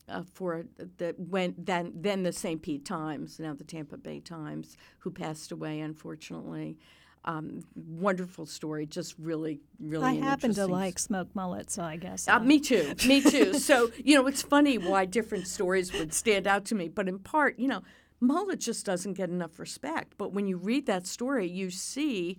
uh, 0.09 0.23
for 0.33 0.65
the 0.99 1.17
when 1.19 1.57
then 1.59 1.93
then 1.95 2.23
the 2.23 2.33
St. 2.33 2.63
Pete 2.63 2.85
Times, 2.85 3.41
now 3.41 3.53
the 3.53 3.65
Tampa 3.65 3.97
Bay 3.97 4.21
Times, 4.21 4.77
who 5.01 5.11
passed 5.11 5.51
away 5.51 5.81
unfortunately. 5.81 6.79
Um, 7.25 7.63
wonderful 7.75 8.47
story, 8.47 8.87
just 8.87 9.15
really, 9.19 9.61
really. 9.79 10.05
I 10.07 10.15
happen 10.15 10.55
to 10.55 10.67
like 10.67 10.99
smoked 10.99 11.35
mullet, 11.37 11.71
so 11.71 11.83
I 11.83 11.97
guess. 11.97 12.27
uh, 12.27 12.39
me 12.39 12.61
too. 12.61 12.95
Me 13.07 13.21
too. 13.21 13.55
so, 13.55 13.91
you 14.03 14.17
know, 14.17 14.27
it's 14.27 14.43
funny 14.43 14.79
why 14.79 15.05
different 15.05 15.47
stories 15.47 15.93
would 15.93 16.15
stand 16.15 16.47
out 16.47 16.65
to 16.67 16.75
me, 16.75 16.89
but 16.89 17.09
in 17.09 17.19
part, 17.19 17.59
you 17.59 17.69
know, 17.69 17.83
mullet 18.21 18.61
just 18.61 18.87
doesn't 18.87 19.15
get 19.15 19.29
enough 19.29 19.59
respect. 19.59 20.15
But 20.17 20.33
when 20.33 20.47
you 20.47 20.57
read 20.57 20.87
that 20.87 21.07
story, 21.07 21.47
you 21.47 21.71
see 21.71 22.39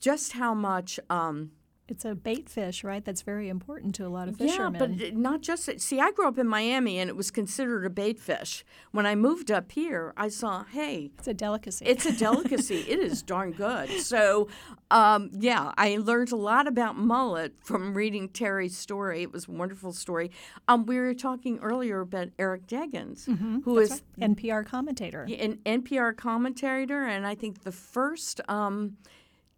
just 0.00 0.32
how 0.32 0.54
much. 0.54 1.00
Um, 1.10 1.50
it's 1.90 2.04
a 2.04 2.14
bait 2.14 2.48
fish, 2.48 2.84
right? 2.84 3.04
That's 3.04 3.22
very 3.22 3.48
important 3.48 3.94
to 3.96 4.06
a 4.06 4.08
lot 4.08 4.28
of 4.28 4.36
fishermen. 4.36 4.98
yeah, 4.98 5.08
but 5.10 5.16
not 5.16 5.40
just. 5.40 5.80
See, 5.80 6.00
I 6.00 6.10
grew 6.12 6.28
up 6.28 6.38
in 6.38 6.46
Miami 6.46 6.98
and 6.98 7.08
it 7.08 7.16
was 7.16 7.30
considered 7.30 7.84
a 7.84 7.90
bait 7.90 8.18
fish. 8.18 8.64
When 8.92 9.06
I 9.06 9.14
moved 9.14 9.50
up 9.50 9.72
here, 9.72 10.12
I 10.16 10.28
saw, 10.28 10.64
hey, 10.64 11.10
it's 11.18 11.28
a 11.28 11.34
delicacy. 11.34 11.84
it's 11.86 12.06
a 12.06 12.12
delicacy. 12.12 12.76
it 12.88 12.98
is 12.98 13.22
darn 13.22 13.52
good. 13.52 13.90
So, 14.00 14.48
um, 14.90 15.30
yeah, 15.32 15.72
I 15.76 15.96
learned 15.96 16.32
a 16.32 16.36
lot 16.36 16.66
about 16.66 16.96
mullet 16.96 17.54
from 17.62 17.94
reading 17.94 18.28
Terry's 18.28 18.76
story. 18.76 19.22
It 19.22 19.32
was 19.32 19.48
a 19.48 19.50
wonderful 19.50 19.92
story. 19.92 20.30
Um, 20.68 20.86
we 20.86 20.98
were 20.98 21.14
talking 21.14 21.58
earlier 21.60 22.00
about 22.00 22.28
Eric 22.38 22.66
Deggans, 22.66 23.26
who 23.64 23.78
is 23.78 24.02
NPR 24.20 24.64
commentator. 24.64 25.22
an 25.22 25.58
NPR 25.66 26.16
commentator 26.16 27.04
and 27.04 27.26
I 27.26 27.34
think 27.34 27.62
the 27.62 27.72
first 27.72 28.40
um, 28.48 28.96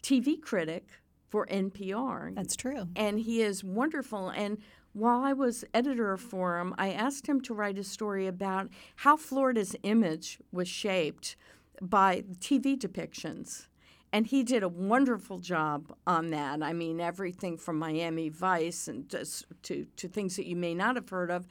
TV 0.02 0.40
critic 0.40 0.86
for 1.32 1.46
NPR 1.46 2.34
That's 2.34 2.54
true. 2.54 2.88
and 2.94 3.18
he 3.18 3.40
is 3.40 3.64
wonderful. 3.64 4.28
And 4.28 4.58
while 4.92 5.22
I 5.24 5.32
was 5.32 5.64
editor 5.72 6.18
for 6.18 6.58
him, 6.60 6.74
I 6.76 6.92
asked 6.92 7.26
him 7.26 7.40
to 7.42 7.54
write 7.54 7.78
a 7.78 7.84
story 7.84 8.26
about 8.26 8.68
how 8.96 9.16
Florida's 9.16 9.74
image 9.82 10.38
was 10.52 10.68
shaped 10.68 11.34
by 11.80 12.22
TV 12.38 12.76
depictions. 12.78 13.66
And 14.12 14.26
he 14.26 14.42
did 14.42 14.62
a 14.62 14.68
wonderful 14.68 15.38
job 15.38 15.90
on 16.06 16.28
that. 16.32 16.62
I 16.62 16.74
mean, 16.74 17.00
everything 17.00 17.56
from 17.56 17.78
Miami 17.78 18.28
Vice 18.28 18.86
and 18.86 19.08
just 19.08 19.46
to, 19.62 19.86
to 19.96 20.06
things 20.08 20.36
that 20.36 20.46
you 20.46 20.54
may 20.54 20.74
not 20.74 20.96
have 20.96 21.08
heard 21.08 21.30
of, 21.30 21.46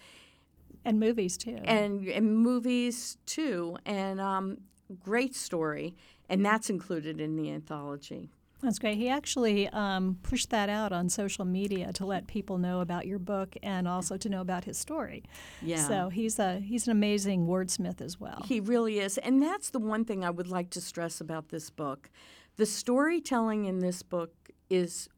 And 0.85 0.99
movies, 0.99 1.37
too. 1.37 1.57
and, 1.65 2.07
and 2.07 2.37
movies 2.37 3.17
too. 3.25 3.77
And 3.83 4.21
um, 4.21 4.57
great 4.99 5.35
story. 5.35 5.95
And 6.29 6.45
that's 6.45 6.69
included 6.69 7.19
in 7.19 7.35
the 7.35 7.49
anthology. 7.49 8.29
That's 8.61 8.79
great. 8.79 8.97
He 8.97 9.09
actually 9.09 9.67
um, 9.69 10.17
pushed 10.21 10.51
that 10.51 10.69
out 10.69 10.91
on 10.91 11.09
social 11.09 11.45
media 11.45 11.91
to 11.93 12.05
let 12.05 12.27
people 12.27 12.57
know 12.57 12.81
about 12.81 13.07
your 13.07 13.19
book 13.19 13.55
and 13.63 13.87
also 13.87 14.17
to 14.17 14.29
know 14.29 14.41
about 14.41 14.65
his 14.65 14.77
story. 14.77 15.23
Yeah. 15.61 15.87
So 15.87 16.09
he's 16.09 16.37
a 16.37 16.59
he's 16.59 16.85
an 16.85 16.91
amazing 16.91 17.47
wordsmith 17.47 18.01
as 18.01 18.19
well. 18.19 18.43
He 18.45 18.59
really 18.59 18.99
is. 18.99 19.17
And 19.17 19.41
that's 19.41 19.71
the 19.71 19.79
one 19.79 20.05
thing 20.05 20.23
I 20.23 20.29
would 20.29 20.47
like 20.47 20.69
to 20.71 20.81
stress 20.81 21.19
about 21.19 21.49
this 21.49 21.69
book. 21.69 22.09
The 22.57 22.65
storytelling 22.65 23.65
in 23.65 23.79
this 23.79 24.03
book 24.03 24.33
is 24.69 25.09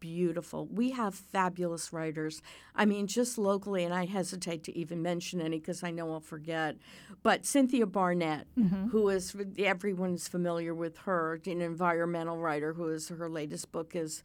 beautiful. 0.00 0.66
We 0.66 0.90
have 0.90 1.14
fabulous 1.14 1.92
writers. 1.92 2.42
I 2.74 2.84
mean, 2.84 3.06
just 3.06 3.38
locally, 3.38 3.84
and 3.84 3.94
I 3.94 4.06
hesitate 4.06 4.64
to 4.64 4.76
even 4.76 5.02
mention 5.02 5.40
any 5.40 5.58
because 5.58 5.82
I 5.82 5.90
know 5.90 6.12
I'll 6.12 6.20
forget, 6.20 6.76
but 7.22 7.46
Cynthia 7.46 7.86
Barnett, 7.86 8.46
mm-hmm. 8.58 8.88
who 8.88 9.08
is, 9.08 9.34
everyone's 9.58 10.28
familiar 10.28 10.74
with 10.74 10.98
her, 10.98 11.40
an 11.46 11.62
environmental 11.62 12.38
writer 12.38 12.72
who 12.72 12.88
is, 12.88 13.08
her 13.08 13.28
latest 13.28 13.72
book 13.72 13.94
is 13.94 14.22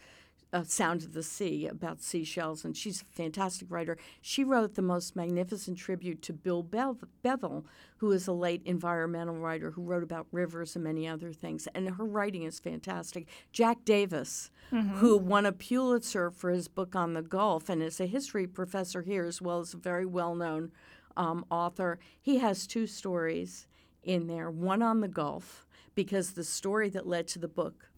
uh, 0.53 0.63
Sound 0.63 1.03
of 1.03 1.13
the 1.13 1.23
Sea 1.23 1.67
about 1.67 2.01
seashells, 2.01 2.63
and 2.63 2.75
she's 2.75 3.01
a 3.01 3.05
fantastic 3.05 3.69
writer. 3.69 3.97
She 4.21 4.43
wrote 4.43 4.75
the 4.75 4.81
most 4.81 5.15
magnificent 5.15 5.77
tribute 5.77 6.21
to 6.23 6.33
Bill 6.33 6.63
Bev- 6.63 7.03
Bevel, 7.21 7.65
who 7.97 8.12
is 8.12 8.27
a 8.27 8.33
late 8.33 8.62
environmental 8.65 9.36
writer 9.36 9.71
who 9.71 9.83
wrote 9.83 10.03
about 10.03 10.27
rivers 10.31 10.75
and 10.75 10.83
many 10.83 11.07
other 11.07 11.33
things. 11.33 11.67
And 11.75 11.89
her 11.89 12.05
writing 12.05 12.43
is 12.43 12.60
fantastic. 12.60 13.27
Jack 13.51 13.83
Davis, 13.86 14.49
who 14.69 15.17
won 15.17 15.45
a 15.45 15.51
Pulitzer 15.51 16.31
for 16.31 16.49
his 16.49 16.67
book 16.67 16.95
on 16.95 17.13
the 17.13 17.21
Gulf 17.21 17.69
and 17.69 17.81
is 17.81 17.99
a 17.99 18.05
history 18.05 18.47
professor 18.47 19.01
here 19.01 19.25
as 19.25 19.41
well 19.41 19.60
as 19.60 19.73
a 19.73 19.77
very 19.77 20.05
well 20.05 20.36
known 20.36 20.71
um, 21.15 21.45
author, 21.49 21.99
he 22.21 22.38
has 22.38 22.67
two 22.67 22.86
stories 22.88 23.67
in 24.03 24.27
there 24.27 24.49
one 24.49 24.81
on 24.81 25.01
the 25.01 25.07
Gulf, 25.07 25.65
because 25.95 26.31
the 26.33 26.43
story 26.43 26.89
that 26.89 27.07
led 27.07 27.27
to 27.27 27.39
the 27.39 27.47
book 27.47 27.89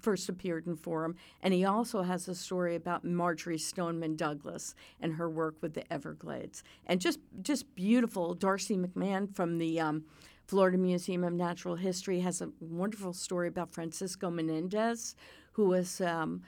first 0.00 0.28
appeared 0.28 0.66
in 0.66 0.76
Forum, 0.76 1.16
and 1.42 1.54
he 1.54 1.64
also 1.64 2.02
has 2.02 2.28
a 2.28 2.34
story 2.34 2.74
about 2.74 3.04
Marjory 3.04 3.58
Stoneman 3.58 4.16
Douglas 4.16 4.74
and 5.00 5.14
her 5.14 5.28
work 5.28 5.56
with 5.60 5.74
the 5.74 5.90
Everglades, 5.92 6.62
and 6.86 7.00
just 7.00 7.20
just 7.42 7.74
beautiful. 7.74 8.34
Darcie 8.34 8.78
MacMahon 8.78 9.34
from 9.34 9.58
the 9.58 9.80
um, 9.80 10.04
Florida 10.46 10.78
Museum 10.78 11.24
of 11.24 11.32
Natural 11.32 11.76
History 11.76 12.20
has 12.20 12.40
a 12.40 12.50
wonderful 12.60 13.12
story 13.12 13.48
about 13.48 13.72
Francisco 13.72 14.30
Menendez, 14.30 15.14
who 15.52 15.66
was. 15.66 16.00
Um, 16.00 16.42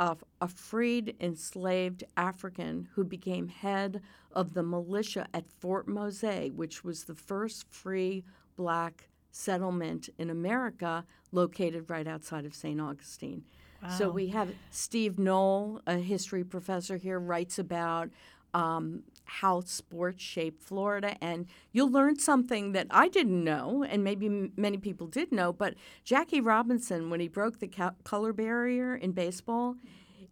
a, 0.00 0.16
a 0.40 0.46
freed, 0.46 1.16
enslaved 1.20 2.04
African 2.16 2.88
who 2.94 3.02
became 3.02 3.48
head 3.48 4.00
of 4.32 4.54
the 4.54 4.62
militia 4.62 5.26
at 5.34 5.50
Fort 5.50 5.88
Mose, 5.88 6.52
which 6.54 6.84
was 6.84 7.04
the 7.04 7.14
first 7.16 7.66
free 7.68 8.24
black 8.56 9.08
settlement 9.30 10.08
in 10.18 10.30
America 10.30 11.04
located 11.32 11.88
right 11.90 12.06
outside 12.06 12.44
of 12.44 12.54
St. 12.54 12.80
Augustine. 12.80 13.44
So 13.96 14.10
we 14.10 14.28
have 14.28 14.50
Steve 14.70 15.18
Noll, 15.20 15.80
a 15.86 15.98
history 15.98 16.42
professor 16.42 16.96
here, 16.96 17.20
writes 17.20 17.60
about 17.60 18.10
um, 18.52 19.04
how 19.24 19.60
sports 19.60 20.22
shape 20.24 20.60
Florida, 20.60 21.16
and 21.20 21.46
you'll 21.70 21.90
learn 21.92 22.18
something 22.18 22.72
that 22.72 22.88
I 22.90 23.08
didn't 23.08 23.44
know, 23.44 23.84
and 23.88 24.02
maybe 24.02 24.26
m- 24.26 24.52
many 24.56 24.78
people 24.78 25.06
did 25.06 25.30
know. 25.30 25.52
But 25.52 25.74
Jackie 26.02 26.40
Robinson, 26.40 27.08
when 27.08 27.20
he 27.20 27.28
broke 27.28 27.60
the 27.60 27.68
co- 27.68 27.92
color 28.02 28.32
barrier 28.32 28.96
in 28.96 29.12
baseball, 29.12 29.76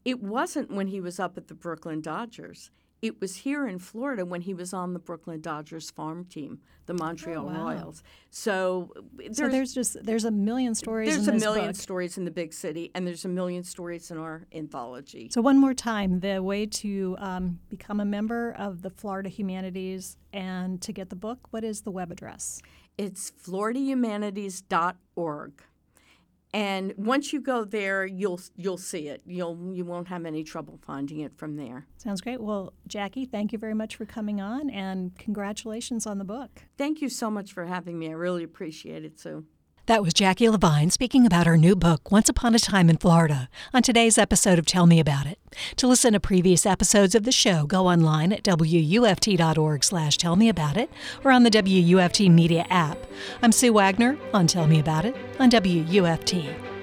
it 0.04 0.20
wasn't 0.22 0.70
when 0.72 0.88
he 0.88 1.00
was 1.00 1.20
up 1.20 1.36
at 1.36 1.46
the 1.46 1.54
Brooklyn 1.54 2.00
Dodgers. 2.00 2.70
It 3.02 3.20
was 3.20 3.36
here 3.36 3.68
in 3.68 3.78
Florida 3.78 4.24
when 4.24 4.40
he 4.40 4.54
was 4.54 4.72
on 4.72 4.94
the 4.94 4.98
Brooklyn 4.98 5.40
Dodgers 5.40 5.90
farm 5.90 6.24
team, 6.24 6.60
the 6.86 6.94
Montreal 6.94 7.44
wow. 7.44 7.66
Royals. 7.66 8.02
So 8.30 8.90
so 9.32 9.48
there's 9.48 9.74
just 9.74 10.02
there's 10.02 10.24
a 10.24 10.30
million 10.30 10.74
stories 10.74 11.14
there's 11.14 11.28
in 11.28 11.36
a 11.36 11.38
million 11.38 11.66
book. 11.66 11.76
stories 11.76 12.16
in 12.16 12.24
the 12.24 12.30
big 12.30 12.54
city, 12.54 12.90
and 12.94 13.06
there's 13.06 13.24
a 13.24 13.28
million 13.28 13.62
stories 13.64 14.10
in 14.10 14.18
our 14.18 14.46
anthology. 14.52 15.28
So 15.30 15.42
one 15.42 15.58
more 15.58 15.74
time, 15.74 16.20
the 16.20 16.42
way 16.42 16.66
to 16.66 17.16
um, 17.18 17.58
become 17.68 18.00
a 18.00 18.04
member 18.04 18.54
of 18.58 18.82
the 18.82 18.90
Florida 18.90 19.28
Humanities 19.28 20.16
and 20.32 20.80
to 20.82 20.92
get 20.92 21.10
the 21.10 21.16
book, 21.16 21.48
what 21.50 21.64
is 21.64 21.82
the 21.82 21.90
web 21.90 22.10
address? 22.10 22.62
It's 22.98 23.30
floridahumanities.org. 23.30 25.52
And 26.56 26.94
once 26.96 27.34
you 27.34 27.42
go 27.42 27.66
there, 27.66 28.06
you'll 28.06 28.40
you'll 28.56 28.78
see 28.78 29.08
it. 29.08 29.20
You'll 29.26 29.74
you 29.74 29.84
won't 29.84 30.08
have 30.08 30.24
any 30.24 30.42
trouble 30.42 30.78
finding 30.80 31.20
it 31.20 31.36
from 31.36 31.56
there. 31.56 31.86
Sounds 31.98 32.22
great. 32.22 32.40
Well, 32.40 32.72
Jacki, 32.88 33.30
thank 33.30 33.52
you 33.52 33.58
very 33.58 33.74
much 33.74 33.96
for 33.96 34.06
coming 34.06 34.40
on 34.40 34.70
and 34.70 35.14
congratulations 35.18 36.06
on 36.06 36.16
the 36.16 36.24
book. 36.24 36.62
Thank 36.78 37.02
you 37.02 37.10
so 37.10 37.30
much 37.30 37.52
for 37.52 37.66
having 37.66 37.98
me. 37.98 38.08
I 38.08 38.12
really 38.12 38.42
appreciate 38.42 39.04
it, 39.04 39.20
Sue. 39.20 39.44
That 39.86 40.02
was 40.02 40.14
Jacki 40.14 40.50
Levine 40.50 40.90
speaking 40.90 41.26
about 41.26 41.46
her 41.46 41.56
new 41.56 41.76
book, 41.76 42.10
Once 42.10 42.28
Upon 42.28 42.56
a 42.56 42.58
Time 42.58 42.90
in 42.90 42.96
Florida, 42.96 43.48
on 43.72 43.82
today's 43.82 44.18
episode 44.18 44.58
of 44.58 44.66
Tell 44.66 44.84
Me 44.84 44.98
About 44.98 45.26
It. 45.26 45.38
To 45.76 45.86
listen 45.86 46.12
to 46.14 46.18
previous 46.18 46.66
episodes 46.66 47.14
of 47.14 47.22
the 47.22 47.30
show, 47.30 47.66
go 47.66 47.86
online 47.86 48.32
at 48.32 48.42
wuft.org 48.42 49.84
slash 49.84 50.16
tell 50.16 50.34
me 50.34 50.48
about 50.48 50.76
it 50.76 50.90
or 51.22 51.30
on 51.30 51.44
the 51.44 51.50
WUFT 51.50 52.28
media 52.32 52.66
app. 52.68 52.98
I'm 53.42 53.52
Sue 53.52 53.72
Wagner 53.72 54.18
on 54.34 54.48
Tell 54.48 54.66
Me 54.66 54.80
About 54.80 55.04
It 55.04 55.14
on 55.38 55.50
WUFT. 55.50 56.75